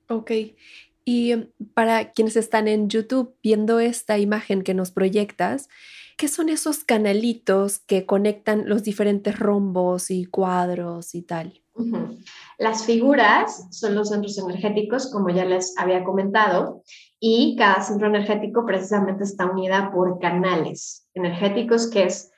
Ok. 0.09 0.31
Y 1.03 1.31
em, 1.31 1.49
para 1.73 2.11
quienes 2.11 2.35
están 2.35 2.67
en 2.67 2.89
YouTube 2.89 3.35
viendo 3.43 3.79
esta 3.79 4.17
imagen 4.17 4.63
que 4.63 4.73
nos 4.73 4.91
proyectas, 4.91 5.67
¿qué 6.17 6.27
son 6.27 6.49
esos 6.49 6.83
canalitos 6.83 7.79
que 7.79 8.05
conectan 8.05 8.67
los 8.69 8.83
diferentes 8.83 9.37
rombos 9.37 10.11
y 10.11 10.25
cuadros 10.25 11.15
y 11.15 11.21
tal? 11.21 11.61
Las 12.57 12.85
figuras 12.85 13.67
son 13.71 13.95
los 13.95 14.09
centros 14.09 14.37
energéticos, 14.37 15.11
como 15.11 15.29
ya 15.29 15.43
les 15.43 15.77
había 15.77 16.03
comentado, 16.05 16.83
y 17.19 17.55
cada 17.57 17.81
centro 17.81 18.07
energético 18.07 18.65
precisamente 18.65 19.25
está 19.25 19.45
unida 19.51 19.91
por 19.93 20.19
canales 20.19 21.07
energéticos, 21.13 21.89
que 21.89 22.03
es 22.03 22.31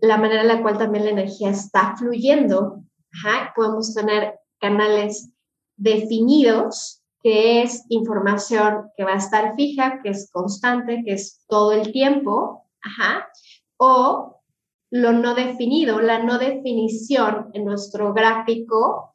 la 0.00 0.18
manera 0.18 0.42
en 0.42 0.48
la 0.48 0.62
cual 0.62 0.76
también 0.76 1.04
la 1.04 1.12
energía 1.12 1.50
está 1.50 1.96
fluyendo. 1.96 2.82
Podemos 3.54 3.94
tener 3.94 4.34
canales 4.60 5.30
definidos, 5.76 7.02
que 7.22 7.62
es 7.62 7.84
información 7.88 8.90
que 8.96 9.04
va 9.04 9.12
a 9.12 9.18
estar 9.18 9.54
fija, 9.54 10.00
que 10.02 10.10
es 10.10 10.30
constante, 10.32 11.02
que 11.04 11.12
es 11.12 11.44
todo 11.46 11.72
el 11.72 11.92
tiempo, 11.92 12.61
o 13.76 14.40
lo 14.90 15.12
no 15.12 15.34
definido, 15.34 16.00
la 16.00 16.22
no 16.22 16.38
definición 16.38 17.50
en 17.54 17.64
nuestro 17.64 18.12
gráfico 18.12 19.12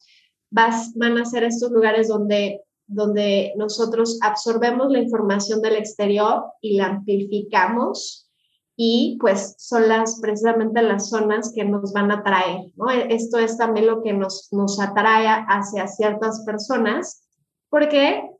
van 0.49 1.17
a 1.17 1.25
ser 1.25 1.43
estos 1.43 1.71
lugares 1.71 2.07
donde 2.07 2.63
donde 2.87 3.53
nosotros 3.57 4.17
absorbemos 4.21 4.89
la 4.89 4.99
información 4.99 5.61
del 5.61 5.75
exterior 5.75 6.45
y 6.61 6.77
la 6.77 6.85
amplificamos 6.85 8.31
y 8.77 9.17
pues 9.19 9.55
son 9.57 9.89
las 9.89 10.19
precisamente 10.21 10.81
las 10.81 11.09
zonas 11.09 11.51
que 11.53 11.65
nos 11.65 11.91
van 11.91 12.11
a 12.11 12.19
atraer, 12.19 12.71
¿no? 12.75 12.89
E, 12.89 13.13
esto 13.13 13.39
es 13.39 13.57
también 13.57 13.87
lo 13.87 14.01
que 14.01 14.13
nos, 14.13 14.49
nos 14.51 14.79
atrae 14.79 15.27
hacia 15.27 15.87
ciertas 15.87 16.43
personas 16.45 17.27
porque 17.69 18.31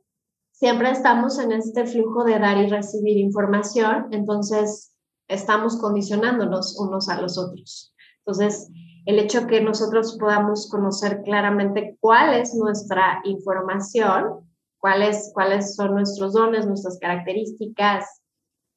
siempre 0.52 0.90
estamos 0.90 1.38
en 1.38 1.52
este 1.52 1.84
flujo 1.84 2.24
de 2.24 2.38
dar 2.38 2.56
y 2.56 2.68
recibir 2.68 3.18
información, 3.18 4.06
entonces 4.12 4.94
estamos 5.28 5.76
condicionándonos 5.76 6.78
unos 6.80 7.08
a 7.08 7.20
los 7.20 7.38
otros. 7.38 7.94
Entonces, 8.24 8.70
el 9.06 9.18
hecho 9.18 9.46
que 9.46 9.60
nosotros 9.60 10.16
podamos 10.18 10.68
conocer 10.70 11.22
claramente 11.22 11.96
cuál 12.00 12.34
es 12.34 12.54
nuestra 12.54 13.20
información, 13.24 14.46
cuáles, 14.78 15.30
cuáles 15.32 15.76
son 15.76 15.94
nuestros 15.94 16.34
dones, 16.34 16.66
nuestras 16.66 16.98
características, 16.98 18.20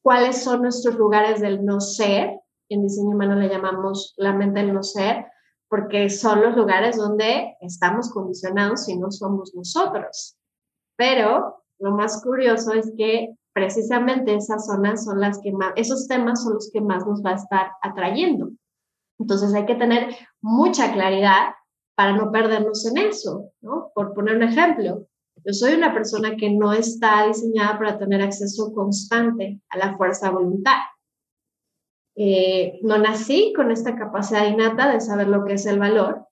cuáles 0.01 0.43
son 0.43 0.61
nuestros 0.61 0.95
lugares 0.95 1.41
del 1.41 1.65
no 1.65 1.81
ser. 1.81 2.39
En 2.69 2.83
diseño 2.83 3.09
humano 3.09 3.35
le 3.35 3.49
llamamos 3.49 4.13
la 4.17 4.33
mente 4.33 4.61
del 4.61 4.73
no 4.73 4.83
ser, 4.83 5.25
porque 5.67 6.09
son 6.09 6.41
los 6.41 6.55
lugares 6.55 6.97
donde 6.97 7.57
estamos 7.61 8.09
condicionados 8.11 8.87
y 8.87 8.97
no 8.97 9.11
somos 9.11 9.53
nosotros. 9.55 10.37
Pero 10.95 11.63
lo 11.79 11.91
más 11.91 12.21
curioso 12.23 12.73
es 12.73 12.93
que 12.97 13.35
precisamente 13.53 14.35
esas 14.35 14.65
zonas 14.65 15.05
son 15.05 15.19
las 15.19 15.39
que 15.41 15.51
más, 15.51 15.73
esos 15.75 16.07
temas 16.07 16.43
son 16.43 16.53
los 16.55 16.69
que 16.71 16.81
más 16.81 17.05
nos 17.05 17.23
va 17.23 17.31
a 17.31 17.35
estar 17.35 17.71
atrayendo. 17.81 18.51
Entonces 19.19 19.53
hay 19.53 19.65
que 19.65 19.75
tener 19.75 20.15
mucha 20.41 20.91
claridad 20.93 21.53
para 21.95 22.13
no 22.13 22.31
perdernos 22.31 22.85
en 22.85 22.97
eso, 22.97 23.51
¿no? 23.61 23.91
Por 23.93 24.13
poner 24.13 24.37
un 24.37 24.43
ejemplo, 24.43 25.05
yo 25.45 25.53
soy 25.53 25.73
una 25.73 25.93
persona 25.93 26.35
que 26.35 26.51
no 26.51 26.73
está 26.73 27.27
diseñada 27.27 27.77
para 27.77 27.97
tener 27.97 28.21
acceso 28.21 28.73
constante 28.73 29.59
a 29.69 29.77
la 29.77 29.97
fuerza 29.97 30.27
de 30.27 30.33
voluntad. 30.33 30.77
Eh, 32.15 32.79
no 32.83 32.97
nací 32.97 33.53
con 33.55 33.71
esta 33.71 33.95
capacidad 33.95 34.45
innata 34.45 34.91
de 34.91 35.01
saber 35.01 35.27
lo 35.27 35.45
que 35.45 35.53
es 35.53 35.65
el 35.65 35.79
valor 35.79 36.27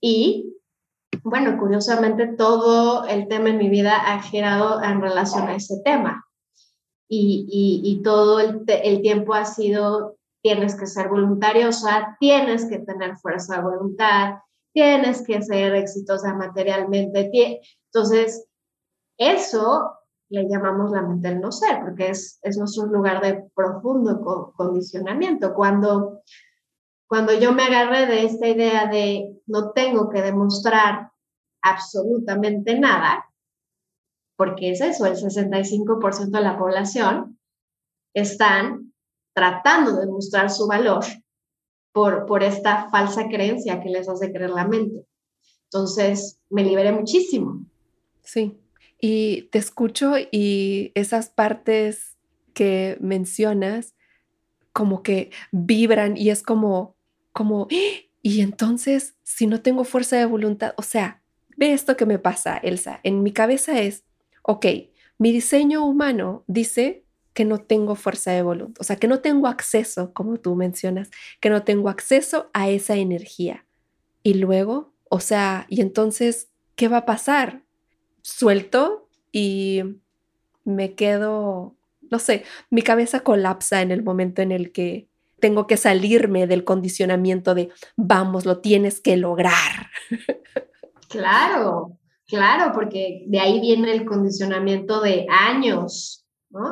y, 0.00 0.54
bueno, 1.24 1.58
curiosamente 1.58 2.26
todo 2.28 3.06
el 3.06 3.28
tema 3.28 3.48
en 3.48 3.58
mi 3.58 3.68
vida 3.68 3.96
ha 3.96 4.22
girado 4.22 4.82
en 4.82 5.00
relación 5.00 5.48
a 5.48 5.56
ese 5.56 5.80
tema. 5.84 6.24
Y, 7.14 8.00
todo 8.02 8.40
el, 8.40 9.02
tiempo 9.02 9.34
ha 9.34 9.44
sido 9.44 10.16
tienes 10.42 10.74
que 10.74 10.86
ser 10.86 11.08
voluntariosa, 11.08 12.16
tienes 12.18 12.64
que 12.64 12.78
tener 12.78 13.16
fuerza 13.18 13.56
de 13.56 13.62
voluntad, 13.62 14.38
tienes 14.72 15.22
que 15.22 15.42
ser 15.42 15.74
exitosa 15.74 16.34
materialmente. 16.34 17.60
Entonces, 17.92 18.48
eso 19.18 19.92
le 20.30 20.48
llamamos 20.48 20.90
la 20.90 21.02
mente 21.02 21.28
del 21.28 21.40
no 21.40 21.52
ser, 21.52 21.80
porque 21.82 22.08
es, 22.08 22.38
es 22.42 22.56
nuestro 22.56 22.86
lugar 22.86 23.20
de 23.20 23.44
profundo 23.54 24.52
condicionamiento. 24.56 25.52
Cuando, 25.52 26.22
cuando 27.06 27.34
yo 27.34 27.52
me 27.52 27.64
agarré 27.64 28.06
de 28.06 28.24
esta 28.24 28.48
idea 28.48 28.86
de 28.86 29.38
no 29.46 29.72
tengo 29.72 30.08
que 30.08 30.22
demostrar 30.22 31.10
absolutamente 31.60 32.78
nada, 32.80 33.31
porque 34.42 34.72
es 34.72 34.80
eso, 34.80 35.06
el 35.06 35.14
65% 35.14 36.30
de 36.30 36.40
la 36.40 36.58
población 36.58 37.38
están 38.12 38.92
tratando 39.32 40.00
de 40.00 40.08
mostrar 40.08 40.50
su 40.50 40.66
valor 40.66 41.04
por, 41.92 42.26
por 42.26 42.42
esta 42.42 42.90
falsa 42.90 43.28
creencia 43.28 43.80
que 43.80 43.88
les 43.88 44.08
hace 44.08 44.32
creer 44.32 44.50
la 44.50 44.66
mente. 44.66 45.06
Entonces, 45.66 46.40
me 46.50 46.64
liberé 46.64 46.90
muchísimo. 46.90 47.64
Sí, 48.24 48.58
y 49.00 49.42
te 49.52 49.60
escucho 49.60 50.14
y 50.32 50.90
esas 50.96 51.28
partes 51.28 52.16
que 52.52 52.98
mencionas 53.00 53.94
como 54.72 55.04
que 55.04 55.30
vibran 55.52 56.16
y 56.16 56.30
es 56.30 56.42
como, 56.42 56.96
como, 57.32 57.68
y 57.70 58.40
entonces, 58.40 59.14
si 59.22 59.46
no 59.46 59.62
tengo 59.62 59.84
fuerza 59.84 60.16
de 60.16 60.26
voluntad, 60.26 60.74
o 60.76 60.82
sea, 60.82 61.22
ve 61.56 61.72
esto 61.72 61.96
que 61.96 62.06
me 62.06 62.18
pasa, 62.18 62.56
Elsa, 62.56 62.98
en 63.04 63.22
mi 63.22 63.32
cabeza 63.32 63.78
es, 63.78 64.02
ok, 64.42 64.66
mi 65.18 65.32
diseño 65.32 65.84
humano 65.84 66.44
dice 66.46 67.04
que 67.32 67.44
no 67.44 67.58
tengo 67.58 67.94
fuerza 67.94 68.32
de 68.32 68.42
voluntad, 68.42 68.80
o 68.80 68.84
sea, 68.84 68.96
que 68.96 69.08
no 69.08 69.20
tengo 69.20 69.46
acceso, 69.46 70.12
como 70.12 70.38
tú 70.38 70.54
mencionas, 70.54 71.10
que 71.40 71.50
no 71.50 71.62
tengo 71.62 71.88
acceso 71.88 72.50
a 72.52 72.68
esa 72.68 72.96
energía. 72.96 73.64
Y 74.22 74.34
luego, 74.34 74.92
o 75.08 75.20
sea, 75.20 75.66
y 75.68 75.80
entonces, 75.80 76.50
¿qué 76.76 76.88
va 76.88 76.98
a 76.98 77.06
pasar? 77.06 77.62
Suelto 78.20 79.08
y 79.32 79.82
me 80.64 80.94
quedo, 80.94 81.76
no 82.10 82.18
sé, 82.18 82.44
mi 82.70 82.82
cabeza 82.82 83.20
colapsa 83.20 83.80
en 83.80 83.90
el 83.90 84.02
momento 84.02 84.42
en 84.42 84.52
el 84.52 84.72
que 84.72 85.08
tengo 85.40 85.66
que 85.66 85.76
salirme 85.76 86.46
del 86.46 86.64
condicionamiento 86.64 87.54
de, 87.54 87.70
vamos, 87.96 88.46
lo 88.46 88.60
tienes 88.60 89.00
que 89.00 89.16
lograr. 89.16 89.90
Claro, 91.08 91.98
claro, 92.32 92.72
porque 92.74 93.24
de 93.26 93.38
ahí 93.38 93.60
viene 93.60 93.92
el 93.92 94.06
condicionamiento 94.06 95.02
de 95.02 95.26
años 95.28 96.22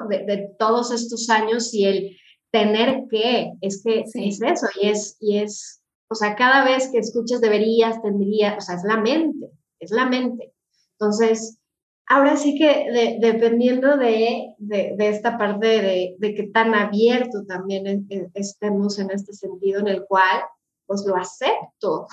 de, 0.08 0.54
todos 0.58 0.90
estos 0.90 1.28
años 1.28 1.72
y 1.74 1.84
el 1.84 2.16
tener 2.50 3.04
que, 3.10 3.52
es 3.60 3.82
que 3.82 4.00
es 4.00 4.14
eso, 4.42 4.66
y 4.80 4.88
es, 4.88 5.16
y 5.20 5.38
es, 5.38 5.82
o 6.08 6.14
sea, 6.14 6.34
cada 6.34 6.64
vez 6.64 6.88
que 6.90 6.98
escuchas 6.98 7.40
deberías, 7.40 8.00
tendrías, 8.02 8.56
o 8.56 8.60
sea, 8.60 8.76
es 8.76 8.84
la 8.84 8.96
mente, 8.96 9.50
es 9.78 9.90
la 9.90 10.06
mente. 10.06 10.52
Entonces, 10.98 11.58
ahora 12.08 12.36
sí 12.36 12.56
que 12.58 13.18
dependiendo 13.20 13.96
de, 13.98 14.54
de, 14.58 14.96
esta 14.98 15.36
parte 15.36 15.66
de, 15.66 16.16
de 16.18 16.34
qué 16.34 16.44
tan 16.44 16.74
abierto 16.74 17.44
también 17.46 18.06
estemos 18.34 18.98
en 18.98 19.10
este 19.10 19.34
sentido 19.34 19.80
en 19.80 19.88
el 19.88 20.04
cual, 20.06 20.40
pues 20.86 21.04
lo 21.06 21.16
acepto, 21.16 22.08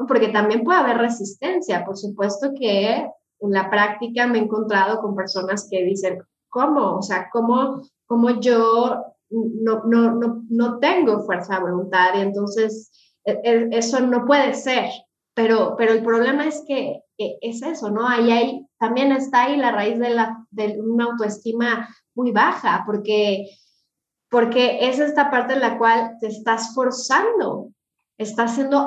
¿no? 0.00 0.06
Porque 0.06 0.28
también 0.28 0.64
puede 0.64 0.78
haber 0.78 0.96
resistencia, 0.96 1.84
por 1.84 1.96
supuesto 1.96 2.52
que 2.58 3.06
en 3.40 3.52
la 3.52 3.70
práctica 3.70 4.26
me 4.26 4.38
he 4.38 4.42
encontrado 4.42 5.00
con 5.00 5.14
personas 5.14 5.68
que 5.70 5.84
dicen, 5.84 6.22
¿cómo? 6.48 6.96
O 6.96 7.02
sea, 7.02 7.28
¿cómo, 7.30 7.82
cómo 8.06 8.40
yo 8.40 9.04
no, 9.30 9.84
no, 9.84 10.12
no, 10.12 10.42
no 10.48 10.78
tengo 10.78 11.20
fuerza 11.24 11.56
de 11.56 11.62
voluntad? 11.62 12.14
Y 12.16 12.20
entonces 12.20 12.90
e, 13.24 13.40
e, 13.42 13.68
eso 13.72 14.00
no 14.00 14.24
puede 14.24 14.54
ser. 14.54 14.90
Pero, 15.34 15.74
pero 15.78 15.92
el 15.92 16.02
problema 16.02 16.46
es 16.46 16.64
que 16.66 17.02
es 17.16 17.62
eso, 17.62 17.90
¿no? 17.90 18.06
Ahí, 18.06 18.30
ahí 18.30 18.66
también 18.78 19.12
está 19.12 19.44
ahí 19.44 19.56
la 19.56 19.70
raíz 19.70 19.98
de, 19.98 20.10
la, 20.10 20.44
de 20.50 20.80
una 20.80 21.04
autoestima 21.04 21.88
muy 22.14 22.32
baja, 22.32 22.82
porque, 22.84 23.48
porque 24.30 24.88
es 24.88 24.98
esta 24.98 25.30
parte 25.30 25.54
en 25.54 25.60
la 25.60 25.78
cual 25.78 26.16
te 26.20 26.26
estás 26.26 26.74
forzando, 26.74 27.68
estás 28.20 28.54
siendo 28.54 28.86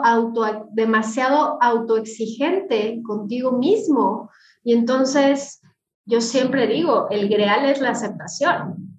demasiado 0.73 1.57
autoexigente 1.59 3.01
contigo 3.03 3.53
mismo. 3.53 4.29
Y 4.63 4.73
entonces 4.73 5.59
yo 6.05 6.21
siempre 6.21 6.67
digo, 6.67 7.07
el 7.09 7.27
greal 7.27 7.65
es 7.65 7.81
la 7.81 7.89
aceptación. 7.89 8.95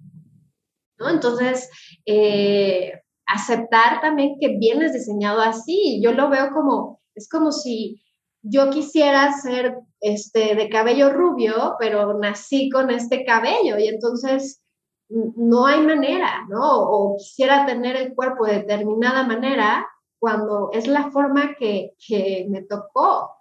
Entonces, 0.99 1.69
eh, 2.05 3.01
aceptar 3.25 4.01
también 4.01 4.35
que 4.39 4.57
vienes 4.57 4.91
diseñado 4.91 5.39
así. 5.39 6.01
Yo 6.03 6.11
lo 6.11 6.29
veo 6.29 6.51
como, 6.51 7.01
es 7.15 7.29
como 7.29 7.53
si 7.53 8.03
yo 8.41 8.69
quisiera 8.69 9.31
ser 9.31 9.77
este, 10.01 10.55
de 10.55 10.69
cabello 10.69 11.13
rubio, 11.13 11.75
pero 11.79 12.19
nací 12.19 12.69
con 12.69 12.89
este 12.89 13.23
cabello 13.23 13.79
y 13.79 13.87
entonces 13.87 14.61
no 15.07 15.65
hay 15.65 15.79
manera, 15.79 16.45
¿no? 16.49 16.61
O 16.61 17.15
quisiera 17.17 17.65
tener 17.65 17.95
el 17.95 18.13
cuerpo 18.13 18.45
de 18.45 18.59
determinada 18.59 19.25
manera 19.25 19.87
cuando 20.19 20.69
es 20.73 20.87
la 20.87 21.11
forma 21.11 21.55
que, 21.55 21.93
que 22.07 22.47
me 22.49 22.63
tocó, 22.63 23.31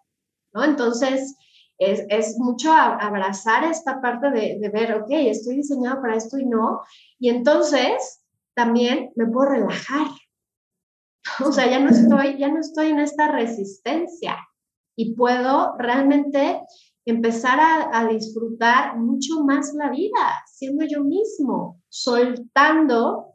¿no? 0.52 0.64
Entonces, 0.64 1.36
es, 1.78 2.38
mucho 2.38 2.72
abrazar 2.72 3.64
esta 3.64 4.00
parte 4.00 4.30
de, 4.30 4.70
ver, 4.72 4.94
ok, 4.94 5.08
estoy 5.10 5.56
diseñado 5.56 6.00
para 6.00 6.16
esto 6.16 6.38
y 6.38 6.46
no. 6.46 6.82
Y 7.18 7.28
entonces 7.30 8.22
también 8.54 9.12
me 9.16 9.26
puedo 9.26 9.50
relajar. 9.50 10.06
O 11.44 11.50
sea, 11.50 11.68
ya 11.68 11.80
no 11.80 11.88
estoy, 11.88 12.38
ya 12.38 12.48
no 12.48 12.60
estoy 12.60 12.88
en 12.88 13.00
esta 13.00 13.32
resistencia 13.32 14.36
y 14.94 15.14
puedo 15.14 15.74
realmente 15.78 16.60
empezar 17.06 17.58
a, 17.60 18.06
disfrutar 18.06 18.98
mucho 18.98 19.42
más 19.42 19.72
la 19.72 19.90
vida, 19.90 20.44
siendo 20.46 20.84
yo 20.84 21.02
mismo, 21.02 21.80
soltando 21.88 23.34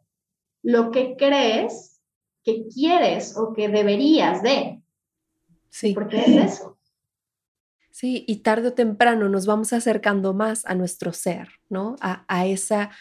lo 0.64 0.92
que 0.92 1.16
crees 1.18 1.99
que 2.58 2.68
quieres 2.68 3.38
o 3.38 3.54
que 3.54 3.70
deberías 3.70 4.42
de. 4.42 4.82
Sí. 5.70 5.94
Porque 5.94 6.20
es 6.20 6.28
eso. 6.28 6.78
Sí, 7.92 8.24
y 8.28 8.38
tarde 8.38 8.70
o 8.70 8.74
temprano 8.74 9.28
nos 9.28 9.46
vamos 9.46 9.74
acercando 9.74 10.34
más 10.34 10.66
a 10.66 10.74
nuestro 10.74 11.12
ser, 11.12 11.50
¿no? 11.70 11.96
A, 12.00 12.24
a 12.28 12.46
esa, 12.46 12.92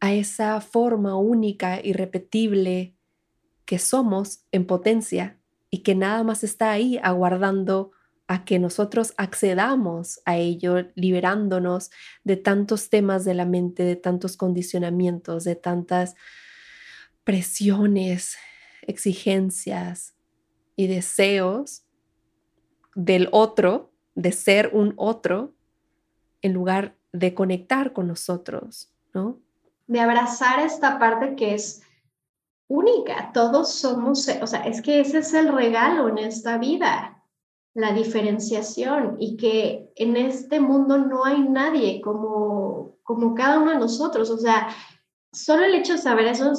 a 0.00 0.12
esa 0.12 0.60
forma 0.60 1.16
única, 1.16 1.80
irrepetible 1.84 2.96
que 3.64 3.78
somos 3.78 4.44
en 4.50 4.66
potencia 4.66 5.38
y 5.70 5.78
que 5.78 5.94
nada 5.94 6.24
más 6.24 6.42
está 6.42 6.72
ahí 6.72 6.98
aguardando 7.02 7.92
a 8.26 8.44
que 8.44 8.58
nosotros 8.58 9.14
accedamos 9.18 10.20
a 10.24 10.36
ello, 10.36 10.86
liberándonos 10.94 11.90
de 12.24 12.36
tantos 12.36 12.88
temas 12.88 13.24
de 13.24 13.34
la 13.34 13.44
mente, 13.44 13.84
de 13.84 13.96
tantos 13.96 14.36
condicionamientos, 14.36 15.44
de 15.44 15.54
tantas 15.54 16.14
presiones, 17.24 18.36
exigencias 18.82 20.14
y 20.76 20.86
deseos 20.86 21.84
del 22.94 23.28
otro, 23.32 23.92
de 24.14 24.32
ser 24.32 24.70
un 24.72 24.94
otro, 24.96 25.54
en 26.42 26.52
lugar 26.52 26.96
de 27.12 27.34
conectar 27.34 27.92
con 27.92 28.08
nosotros, 28.08 28.92
¿no? 29.14 29.38
De 29.86 30.00
abrazar 30.00 30.60
esta 30.60 30.98
parte 30.98 31.36
que 31.36 31.54
es 31.54 31.82
única, 32.68 33.30
todos 33.32 33.72
somos, 33.74 34.28
o 34.40 34.46
sea, 34.46 34.64
es 34.64 34.82
que 34.82 35.00
ese 35.00 35.18
es 35.18 35.34
el 35.34 35.52
regalo 35.52 36.08
en 36.08 36.18
esta 36.18 36.58
vida, 36.58 37.22
la 37.74 37.92
diferenciación 37.92 39.16
y 39.18 39.36
que 39.36 39.92
en 39.96 40.16
este 40.16 40.60
mundo 40.60 40.98
no 40.98 41.24
hay 41.24 41.40
nadie 41.40 42.00
como, 42.00 42.96
como 43.02 43.34
cada 43.34 43.60
uno 43.60 43.72
de 43.72 43.78
nosotros. 43.78 44.30
O 44.30 44.38
sea, 44.38 44.68
solo 45.32 45.64
el 45.64 45.74
hecho 45.74 45.94
de 45.94 45.98
saber 45.98 46.26
eso 46.26 46.52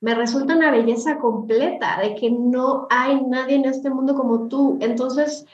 me 0.00 0.14
resulta 0.14 0.56
una 0.56 0.70
belleza 0.70 1.18
completa 1.18 2.00
de 2.00 2.14
que 2.14 2.30
no 2.30 2.86
hay 2.90 3.22
nadie 3.22 3.56
en 3.56 3.64
este 3.64 3.90
mundo 3.90 4.14
como 4.14 4.48
tú. 4.48 4.78
Entonces, 4.80 5.46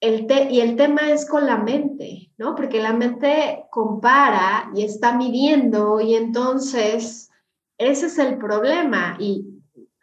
el 0.00 0.26
y 0.50 0.60
el 0.60 0.76
tema 0.76 1.10
es 1.10 1.28
con 1.28 1.44
la 1.46 1.58
mente, 1.58 2.32
¿no? 2.38 2.54
Porque 2.54 2.80
la 2.80 2.92
mente 2.92 3.66
compara 3.70 4.70
y 4.74 4.84
está 4.84 5.16
midiendo 5.16 6.00
y 6.00 6.14
entonces 6.14 7.30
ese 7.78 8.06
es 8.06 8.18
el 8.18 8.38
problema 8.38 9.16
y 9.18 9.44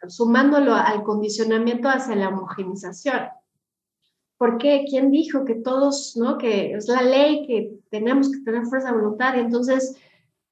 sumándolo 0.08 0.74
al 0.74 1.02
condicionamiento 1.02 1.88
hacia 1.88 2.16
la 2.16 2.28
homogenización. 2.28 3.28
¿Por 4.38 4.58
qué? 4.58 4.84
¿Quién 4.88 5.10
dijo 5.10 5.44
que 5.44 5.54
todos, 5.54 6.16
no? 6.16 6.36
Que 6.36 6.72
es 6.72 6.88
la 6.88 7.02
ley, 7.02 7.46
que 7.46 7.72
tenemos 7.90 8.30
que 8.30 8.40
tener 8.40 8.66
fuerza 8.66 8.88
de 8.88 8.98
voluntad 8.98 9.34
y 9.36 9.40
entonces, 9.40 9.96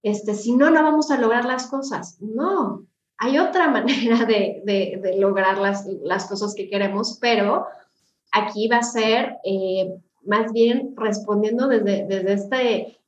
este, 0.04 0.34
si 0.34 0.52
no, 0.52 0.70
no 0.70 0.82
vamos 0.82 1.10
a 1.10 1.18
lograr 1.18 1.46
las 1.46 1.66
cosas. 1.66 2.18
No, 2.20 2.86
hay 3.16 3.38
otra 3.38 3.68
manera 3.70 4.24
de, 4.26 4.62
de, 4.64 5.16
lograr 5.18 5.58
las, 5.58 5.86
las, 6.02 6.26
cosas 6.26 6.54
que 6.54 6.68
queremos, 6.68 7.18
pero 7.20 7.66
aquí 8.30 8.68
va 8.68 8.78
a 8.78 8.82
ser 8.82 9.38
eh, 9.44 9.88
más 10.22 10.52
bien 10.52 10.94
respondiendo 10.94 11.68
desde, 11.68 12.06
desde 12.06 12.32
esta 12.34 12.58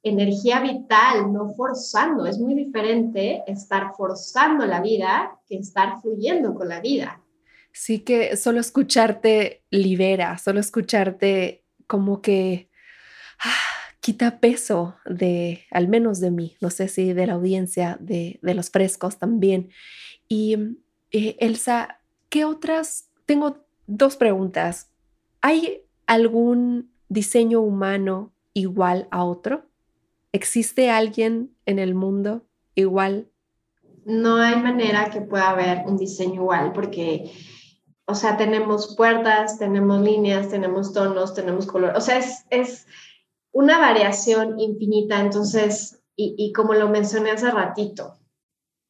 energía 0.02 0.60
vital, 0.60 1.32
no 1.32 1.52
forzando. 1.54 2.24
Es 2.26 2.38
muy 2.38 2.54
diferente 2.54 3.42
estar 3.46 3.92
forzando 3.94 4.64
la 4.64 4.80
vida 4.80 5.38
que 5.46 5.56
estar 5.56 6.00
fluyendo 6.00 6.54
con 6.54 6.70
la 6.70 6.80
vida. 6.80 7.20
Sí 7.72 7.98
que 7.98 8.38
solo 8.38 8.58
escucharte 8.58 9.64
libera, 9.68 10.38
solo 10.38 10.60
escucharte 10.60 11.62
como 11.86 12.22
que 12.22 12.70
ah, 13.44 13.75
quita 14.06 14.38
peso 14.38 14.94
de, 15.04 15.64
al 15.72 15.88
menos 15.88 16.20
de 16.20 16.30
mí, 16.30 16.56
no 16.60 16.70
sé 16.70 16.86
si 16.86 17.12
de 17.12 17.26
la 17.26 17.32
audiencia, 17.32 17.96
de, 17.98 18.38
los 18.40 18.70
frescos 18.70 19.18
también. 19.18 19.70
Y 20.28 20.54
eh, 21.10 21.36
Elsa, 21.40 21.98
¿qué 22.28 22.44
otras? 22.44 23.08
Tengo 23.24 23.66
dos 23.88 24.14
preguntas. 24.14 24.92
¿Hay 25.40 25.82
algún 26.06 26.92
diseño 27.08 27.60
humano 27.60 28.32
igual 28.54 29.08
a 29.10 29.24
otro? 29.24 29.66
¿Existe 30.30 30.88
alguien 30.88 31.50
en 31.66 31.80
el 31.80 31.96
mundo 31.96 32.46
igual? 32.76 33.26
No 34.04 34.36
hay 34.36 34.54
manera 34.54 35.10
que 35.10 35.20
pueda 35.20 35.50
haber 35.50 35.84
un 35.84 35.96
diseño 35.96 36.42
igual 36.42 36.72
porque 36.72 37.32
o 38.08 38.14
sea, 38.14 38.36
tenemos 38.36 38.94
puertas, 38.94 39.58
tenemos 39.58 40.00
líneas, 40.00 40.48
tenemos 40.48 40.92
tonos, 40.92 41.34
tenemos 41.34 41.66
color, 41.66 41.94
o 41.96 42.00
sea, 42.00 42.20
es, 42.50 42.86
una 43.56 43.78
variación 43.78 44.60
infinita, 44.60 45.18
entonces, 45.18 46.02
y, 46.14 46.52
como 46.52 46.74
lo 46.74 46.90
mencioné 46.90 47.30
hace 47.30 47.50
ratito, 47.50 48.18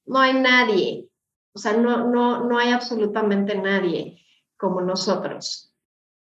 no 0.07 0.19
hay 0.19 0.35
nadie, 0.35 1.09
o 1.55 1.59
sea, 1.61 1.75
no, 1.75 2.11
no, 2.11 2.43
no 2.43 2.59
hay 2.59 2.71
absolutamente 2.71 3.57
nadie 3.57 4.19
como 4.57 4.81
nosotros. 4.81 5.73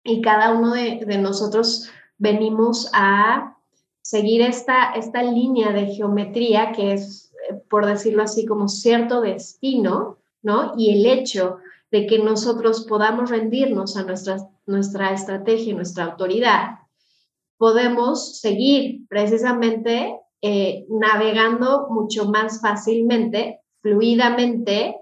Y 0.04 0.20
cada 0.20 0.52
uno 0.52 0.74
de, 0.74 1.06
nosotros 1.16 1.88
venimos 2.18 2.90
a 2.92 3.56
seguir 4.02 4.42
esta, 4.42 4.90
esta 4.90 5.22
línea 5.22 5.72
de 5.72 5.86
geometría 5.86 6.72
que 6.72 6.92
es, 6.92 7.32
eh, 7.48 7.54
por 7.70 7.86
decirlo 7.86 8.24
así, 8.24 8.44
como 8.44 8.68
cierto 8.68 9.22
destino, 9.22 10.18
¿no? 10.42 10.74
Y 10.76 10.90
el 10.98 11.06
hecho 11.06 11.60
de 11.90 12.06
que 12.06 12.18
nosotros 12.18 12.84
podamos 12.86 13.30
rendirnos 13.30 13.96
a 13.96 14.02
nuestra, 14.02 14.36
nuestra 14.66 15.12
estrategia, 15.12 15.74
nuestra 15.74 16.04
autoridad, 16.04 16.87
podemos 17.58 18.40
seguir 18.40 19.06
precisamente 19.08 20.18
eh, 20.40 20.86
navegando 20.88 21.88
mucho 21.90 22.26
más 22.26 22.60
fácilmente, 22.60 23.60
fluidamente 23.82 24.96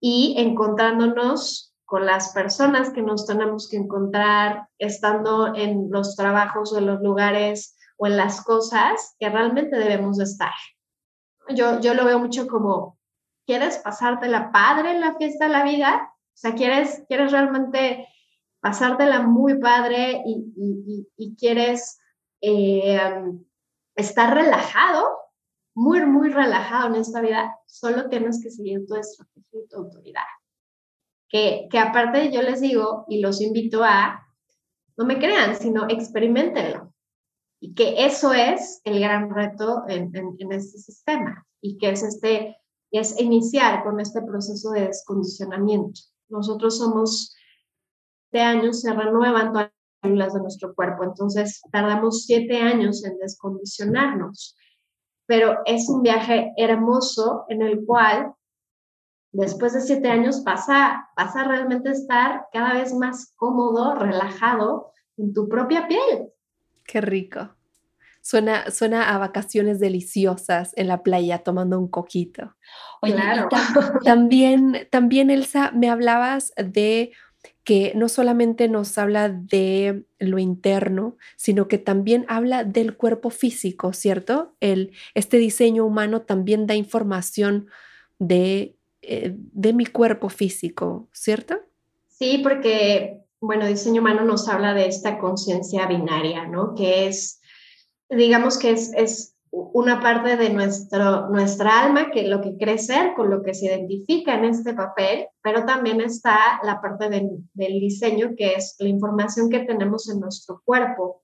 y 0.00 0.34
encontrándonos 0.38 1.74
con 1.84 2.04
las 2.04 2.32
personas 2.32 2.90
que 2.90 3.02
nos 3.02 3.26
tenemos 3.26 3.68
que 3.68 3.76
encontrar, 3.76 4.68
estando 4.78 5.54
en 5.54 5.88
los 5.90 6.16
trabajos 6.16 6.72
o 6.72 6.78
en 6.78 6.86
los 6.86 7.00
lugares 7.00 7.76
o 7.96 8.06
en 8.08 8.16
las 8.16 8.42
cosas 8.42 9.14
que 9.20 9.28
realmente 9.28 9.78
debemos 9.78 10.16
de 10.16 10.24
estar. 10.24 10.52
Yo, 11.50 11.80
yo 11.80 11.94
lo 11.94 12.04
veo 12.04 12.18
mucho 12.18 12.48
como 12.48 12.96
¿Quieres 13.46 13.78
pasártela 13.78 14.50
padre 14.50 14.90
en 14.90 15.00
la 15.00 15.14
fiesta 15.14 15.46
de 15.46 15.52
la 15.52 15.62
vida? 15.62 16.10
O 16.12 16.36
sea, 16.36 16.54
¿quieres, 16.54 17.04
quieres 17.08 17.30
realmente 17.30 18.08
pasártela 18.60 19.22
muy 19.22 19.58
padre 19.58 20.22
y, 20.24 21.36
quieres 21.38 21.98
eh, 22.40 23.00
estar 23.94 24.34
relajado, 24.34 25.06
muy, 25.74 26.04
muy 26.06 26.30
relajado 26.30 26.94
en 26.94 27.00
esta 27.00 27.20
vida? 27.20 27.58
Solo 27.66 28.08
tienes 28.08 28.42
que 28.42 28.50
seguir 28.50 28.86
tu 28.86 28.96
estrategia 28.96 29.60
y 29.60 29.68
tu 29.68 29.76
autoridad. 29.76 30.22
Que, 31.28 31.68
que 31.70 31.78
aparte 31.78 32.30
yo 32.30 32.42
les 32.42 32.60
digo 32.60 33.04
y 33.08 33.20
los 33.20 33.40
invito 33.40 33.82
a, 33.84 34.26
no 34.96 35.04
me 35.04 35.18
crean, 35.18 35.56
sino 35.56 35.88
experimentenlo. 35.88 36.92
Y 37.60 37.74
que 37.74 38.04
eso 38.04 38.32
es 38.32 38.80
el 38.84 39.00
gran 39.00 39.34
reto 39.34 39.84
en, 39.88 40.12
en 40.14 40.52
este 40.52 40.78
sistema 40.78 41.46
y 41.60 41.78
que 41.78 41.90
es 41.90 42.02
este 42.02 42.56
es 42.90 43.18
iniciar 43.20 43.84
con 43.84 44.00
este 44.00 44.22
proceso 44.22 44.70
de 44.70 44.86
descondicionamiento. 44.86 46.00
Nosotros 46.28 46.78
somos 46.78 47.35
años, 48.40 48.80
se 48.80 48.92
renuevan 48.92 49.52
todas 49.52 49.66
las 49.66 49.72
células 50.02 50.34
de 50.34 50.40
nuestro 50.40 50.74
cuerpo, 50.74 51.04
entonces 51.04 51.60
tardamos 51.72 52.24
siete 52.24 52.60
años 52.60 53.04
en 53.04 53.18
descondicionarnos, 53.18 54.56
pero 55.26 55.58
es 55.64 55.88
un 55.88 56.02
viaje 56.02 56.52
hermoso 56.56 57.44
en 57.48 57.62
el 57.62 57.84
cual 57.84 58.32
después 59.32 59.74
de 59.74 59.80
siete 59.80 60.08
años 60.08 60.40
pasa, 60.40 61.10
pasa 61.14 61.44
realmente 61.44 61.90
estar 61.90 62.46
cada 62.52 62.74
vez 62.74 62.94
más 62.94 63.34
cómodo, 63.36 63.94
relajado 63.94 64.92
en 65.16 65.32
tu 65.32 65.48
propia 65.48 65.86
piel. 65.88 66.30
Qué 66.84 67.00
rico. 67.00 67.50
Suena, 68.22 68.70
suena 68.70 69.14
a 69.14 69.18
vacaciones 69.18 69.78
deliciosas 69.78 70.72
en 70.76 70.88
la 70.88 71.02
playa 71.02 71.44
tomando 71.44 71.78
un 71.78 71.88
coquito. 71.88 72.56
Oye, 73.00 73.14
claro. 73.14 73.48
también, 74.04 74.88
también, 74.90 75.30
Elsa, 75.30 75.70
me 75.72 75.88
hablabas 75.88 76.52
de 76.56 77.12
que 77.64 77.92
no 77.94 78.08
solamente 78.08 78.68
nos 78.68 78.96
habla 78.98 79.28
de 79.28 80.04
lo 80.18 80.38
interno, 80.38 81.16
sino 81.36 81.68
que 81.68 81.78
también 81.78 82.24
habla 82.28 82.64
del 82.64 82.96
cuerpo 82.96 83.30
físico, 83.30 83.92
¿cierto? 83.92 84.54
El, 84.60 84.92
este 85.14 85.38
diseño 85.38 85.84
humano 85.84 86.22
también 86.22 86.66
da 86.66 86.74
información 86.74 87.68
de, 88.18 88.76
eh, 89.02 89.34
de 89.36 89.72
mi 89.72 89.86
cuerpo 89.86 90.28
físico, 90.28 91.08
¿cierto? 91.12 91.56
Sí, 92.08 92.40
porque, 92.42 93.18
bueno, 93.40 93.66
diseño 93.66 94.00
humano 94.00 94.24
nos 94.24 94.48
habla 94.48 94.74
de 94.74 94.86
esta 94.86 95.18
conciencia 95.18 95.86
binaria, 95.86 96.46
¿no? 96.46 96.74
Que 96.74 97.08
es 97.08 97.40
digamos 98.08 98.58
que 98.58 98.70
es, 98.70 98.92
es 98.94 99.35
una 99.58 100.00
parte 100.00 100.36
de 100.36 100.50
nuestro, 100.50 101.30
nuestra 101.30 101.84
alma, 101.84 102.10
que 102.10 102.28
lo 102.28 102.42
que 102.42 102.58
cree 102.58 102.76
ser, 102.76 103.14
con 103.14 103.30
lo 103.30 103.42
que 103.42 103.54
se 103.54 103.66
identifica 103.66 104.34
en 104.34 104.44
este 104.44 104.74
papel, 104.74 105.28
pero 105.42 105.64
también 105.64 106.00
está 106.02 106.60
la 106.62 106.80
parte 106.82 107.08
del 107.08 107.80
diseño, 107.80 108.34
que 108.36 108.54
es 108.54 108.76
la 108.78 108.88
información 108.88 109.48
que 109.48 109.60
tenemos 109.60 110.10
en 110.10 110.20
nuestro 110.20 110.60
cuerpo 110.62 111.22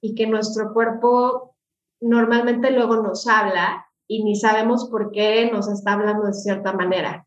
y 0.00 0.14
que 0.14 0.26
nuestro 0.26 0.72
cuerpo 0.72 1.56
normalmente 2.00 2.70
luego 2.70 3.02
nos 3.02 3.26
habla 3.26 3.84
y 4.06 4.24
ni 4.24 4.36
sabemos 4.36 4.88
por 4.88 5.10
qué 5.10 5.50
nos 5.52 5.68
está 5.68 5.92
hablando 5.92 6.24
de 6.26 6.32
cierta 6.32 6.72
manera. 6.72 7.26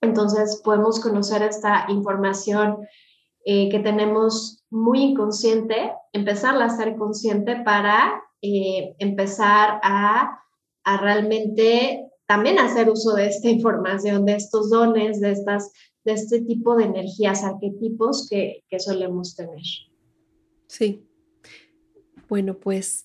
Entonces 0.00 0.60
podemos 0.64 0.98
conocer 0.98 1.42
esta 1.42 1.86
información 1.88 2.78
eh, 3.44 3.68
que 3.68 3.78
tenemos 3.78 4.64
muy 4.68 5.02
inconsciente, 5.02 5.92
empezarla 6.12 6.64
a 6.64 6.76
ser 6.76 6.96
consciente 6.96 7.62
para 7.64 8.20
eh, 8.42 8.94
empezar 8.98 9.80
a, 9.82 10.36
realmente 11.00 12.04
también 12.26 12.58
hacer 12.58 12.88
uso 12.88 13.14
de 13.14 13.26
esta 13.26 13.48
información, 13.56 14.24
de 14.24 14.34
estos 14.36 14.70
dones, 14.70 15.20
de, 15.20 15.32
estas, 15.32 15.72
de 16.04 16.12
este 16.12 16.40
tipo 16.42 16.76
de 16.76 16.84
energías, 16.84 17.44
arquetipos 17.44 18.28
que, 18.28 18.64
que 18.68 18.80
solemos 18.80 19.36
tener. 19.36 19.62
Sí. 20.66 21.04
Bueno, 22.28 22.58
pues 22.58 23.04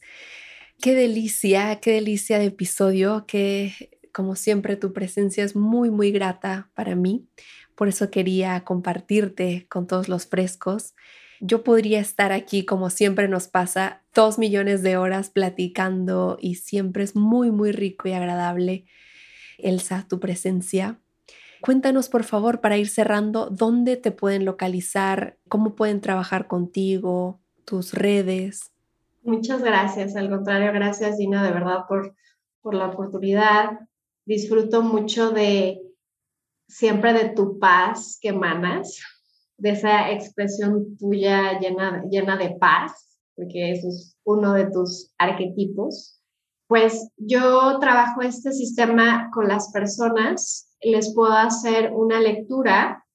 qué 0.81 0.93
delicia, 0.93 1.79
qué 1.79 1.93
delicia 1.93 2.37
de 2.37 2.45
episodio, 2.45 3.25
que 3.27 3.73
como 4.13 4.35
siempre 4.35 4.77
tu 4.77 4.93
presencia 4.93 5.43
es 5.43 5.55
muy, 5.55 5.89
muy 5.89 6.11
grata 6.11 6.71
para 6.73 6.95
mí. 6.95 7.27
Por 7.75 7.89
eso 7.89 8.09
quería 8.09 8.63
compartirte 8.63 9.67
con 9.69 9.87
todos 9.87 10.07
los 10.07 10.27
frescos. 10.27 10.93
Yo 11.47 11.63
podría 11.63 11.99
estar 11.99 12.31
aquí, 12.31 12.65
como 12.65 12.89
siempre 12.89 13.27
nos 13.27 13.47
pasa, 13.47 14.01
dos 14.15 14.39
millones 14.39 14.81
de 14.81 14.97
horas 14.97 15.29
platicando 15.29 16.39
y 16.41 16.55
siempre 16.55 17.03
es 17.03 17.15
muy, 17.15 17.51
muy 17.51 17.71
rico 17.71 18.07
y 18.07 18.13
agradable, 18.13 18.85
Elsa, 19.59 20.07
tu 20.09 20.19
presencia. 20.19 20.99
Cuéntanos, 21.61 22.09
por 22.09 22.23
favor, 22.23 22.61
para 22.61 22.77
ir 22.77 22.89
cerrando, 22.89 23.51
dónde 23.51 23.95
te 23.95 24.09
pueden 24.09 24.43
localizar, 24.43 25.37
cómo 25.47 25.75
pueden 25.75 26.01
trabajar 26.01 26.47
contigo, 26.47 27.39
tus 27.63 27.93
redes. 27.93 28.71
Muchas 29.21 29.61
gracias, 29.61 30.15
al 30.15 30.31
contrario, 30.31 30.73
gracias 30.73 31.17
Dina, 31.17 31.43
de 31.43 31.51
verdad, 31.51 31.81
por, 31.87 32.15
por 32.61 32.73
la 32.73 32.87
oportunidad. 32.87 33.81
Disfruto 34.25 34.81
mucho 34.81 35.29
de 35.29 35.79
siempre 36.67 37.13
de 37.13 37.29
tu 37.29 37.59
paz 37.59 38.17
que 38.19 38.29
emanas 38.29 38.99
de 39.57 39.71
esa 39.71 40.11
expresión 40.11 40.97
tuya 40.97 41.59
llena, 41.59 42.03
llena 42.09 42.37
de 42.37 42.51
paz, 42.59 43.17
porque 43.35 43.71
eso 43.71 43.87
es 43.87 44.17
uno 44.23 44.53
de 44.53 44.69
tus 44.71 45.11
arquetipos. 45.17 46.21
Pues 46.67 47.09
yo 47.17 47.77
trabajo 47.79 48.21
este 48.21 48.51
sistema 48.51 49.29
con 49.33 49.47
las 49.47 49.71
personas, 49.71 50.71
les 50.81 51.13
puedo 51.13 51.33
hacer 51.33 51.91
una 51.93 52.19
lectura 52.19 53.05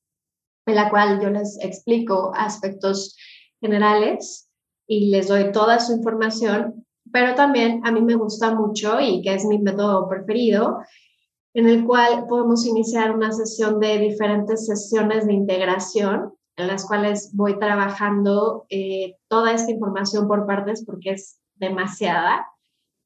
en 0.66 0.74
la 0.76 0.88
cual 0.90 1.20
yo 1.20 1.30
les 1.30 1.58
explico 1.62 2.32
aspectos 2.34 3.16
generales 3.60 4.48
y 4.86 5.10
les 5.10 5.28
doy 5.28 5.52
toda 5.52 5.80
su 5.80 5.92
información, 5.94 6.86
pero 7.12 7.34
también 7.34 7.80
a 7.84 7.92
mí 7.92 8.02
me 8.02 8.14
gusta 8.14 8.54
mucho 8.54 9.00
y 9.00 9.22
que 9.22 9.34
es 9.34 9.44
mi 9.44 9.58
método 9.58 10.08
preferido, 10.08 10.78
en 11.54 11.68
el 11.68 11.84
cual 11.84 12.26
podemos 12.28 12.66
iniciar 12.66 13.14
una 13.14 13.32
sesión 13.32 13.80
de 13.80 13.98
diferentes 13.98 14.66
sesiones 14.66 15.26
de 15.26 15.32
integración 15.32 16.34
en 16.56 16.68
las 16.68 16.86
cuales 16.86 17.34
voy 17.34 17.58
trabajando 17.58 18.66
eh, 18.68 19.16
toda 19.28 19.52
esta 19.52 19.70
información 19.70 20.28
por 20.28 20.46
partes 20.46 20.84
porque 20.84 21.12
es 21.12 21.40
demasiada, 21.56 22.46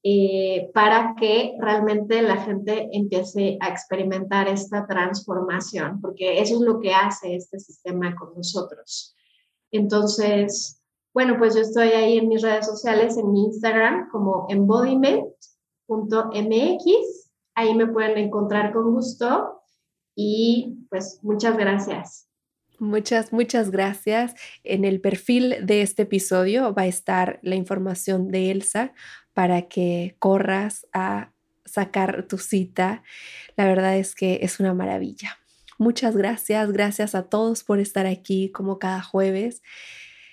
eh, 0.03 0.71
para 0.75 1.15
que 1.19 1.57
realmente 1.59 2.21
la 2.21 2.37
gente 2.37 2.89
empiece 2.93 3.57
a 3.61 3.69
experimentar 3.69 4.49
esta 4.49 4.87
transformación, 4.87 6.01
porque 6.01 6.41
eso 6.41 6.57
es 6.57 6.61
lo 6.61 6.81
que 6.81 6.93
hace 6.93 7.37
este 7.37 7.59
sistema 7.59 8.15
con 8.15 8.35
nosotros. 8.35 9.17
Entonces, 9.71 10.83
bueno, 11.15 11.37
pues 11.39 11.55
yo 11.55 11.63
estoy 11.63 11.89
ahí 11.89 12.19
en 12.19 12.29
mis 12.29 12.43
redes 12.43 12.67
sociales, 12.67 13.17
en 13.17 13.33
mi 13.33 13.45
Instagram 13.45 14.11
como 14.11 14.47
embodiment.mx 14.51 17.24
Ahí 17.55 17.75
me 17.75 17.87
pueden 17.87 18.19
encontrar 18.19 18.73
con 18.73 18.93
gusto 18.93 19.63
y 20.15 20.87
pues 20.91 21.21
muchas 21.23 21.57
gracias. 21.57 22.29
Muchas, 22.79 23.33
muchas 23.33 23.71
gracias. 23.71 24.35
En 24.65 24.85
el 24.85 25.01
perfil 25.01 25.65
de 25.65 25.83
este 25.83 26.03
episodio 26.03 26.75
va 26.75 26.83
a 26.83 26.87
estar 26.87 27.39
la 27.43 27.55
información 27.55 28.31
de 28.31 28.51
Elsa 28.51 28.93
para 29.33 29.63
que 29.63 30.17
corras 30.19 30.87
a 30.93 31.33
sacar 31.65 32.27
tu 32.29 32.39
cita. 32.39 33.03
La 33.57 33.67
verdad 33.67 33.97
es 33.97 34.15
que 34.15 34.41
es 34.43 34.61
una 34.61 34.75
maravilla. 34.75 35.39
Muchas 35.79 36.17
gracias, 36.17 36.73
gracias 36.73 37.15
a 37.15 37.25
todos 37.25 37.65
por 37.65 37.81
estar 37.81 38.07
aquí 38.07 38.51
como 38.51 38.79
cada 38.79 39.03
jueves. 39.03 39.63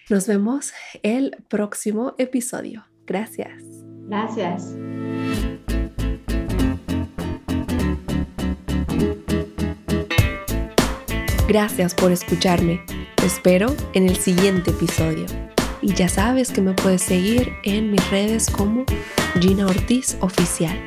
Nos 0.10 0.28
vemos 0.28 0.74
el 1.04 1.38
próximo 1.48 2.16
episodio. 2.18 2.86
Gracias. 3.06 3.64
Gracias. 4.08 4.76
Gracias 11.52 11.94
por 11.94 12.14
escucharme. 12.14 12.82
Te 13.18 13.26
espero 13.26 13.76
en 13.92 14.08
el 14.08 14.16
siguiente 14.16 14.72
episodio. 14.72 15.26
Y 15.82 15.94
ya 15.94 16.08
sabes 16.08 16.50
que 16.50 16.62
me 16.62 16.72
puedes 16.72 17.02
seguir 17.02 17.52
en 17.66 17.92
mis 17.92 18.10
redes 18.10 18.50
como 18.50 18.86
Gina 19.38 19.66
Ortiz 19.66 20.16
Oficial. 20.22 20.82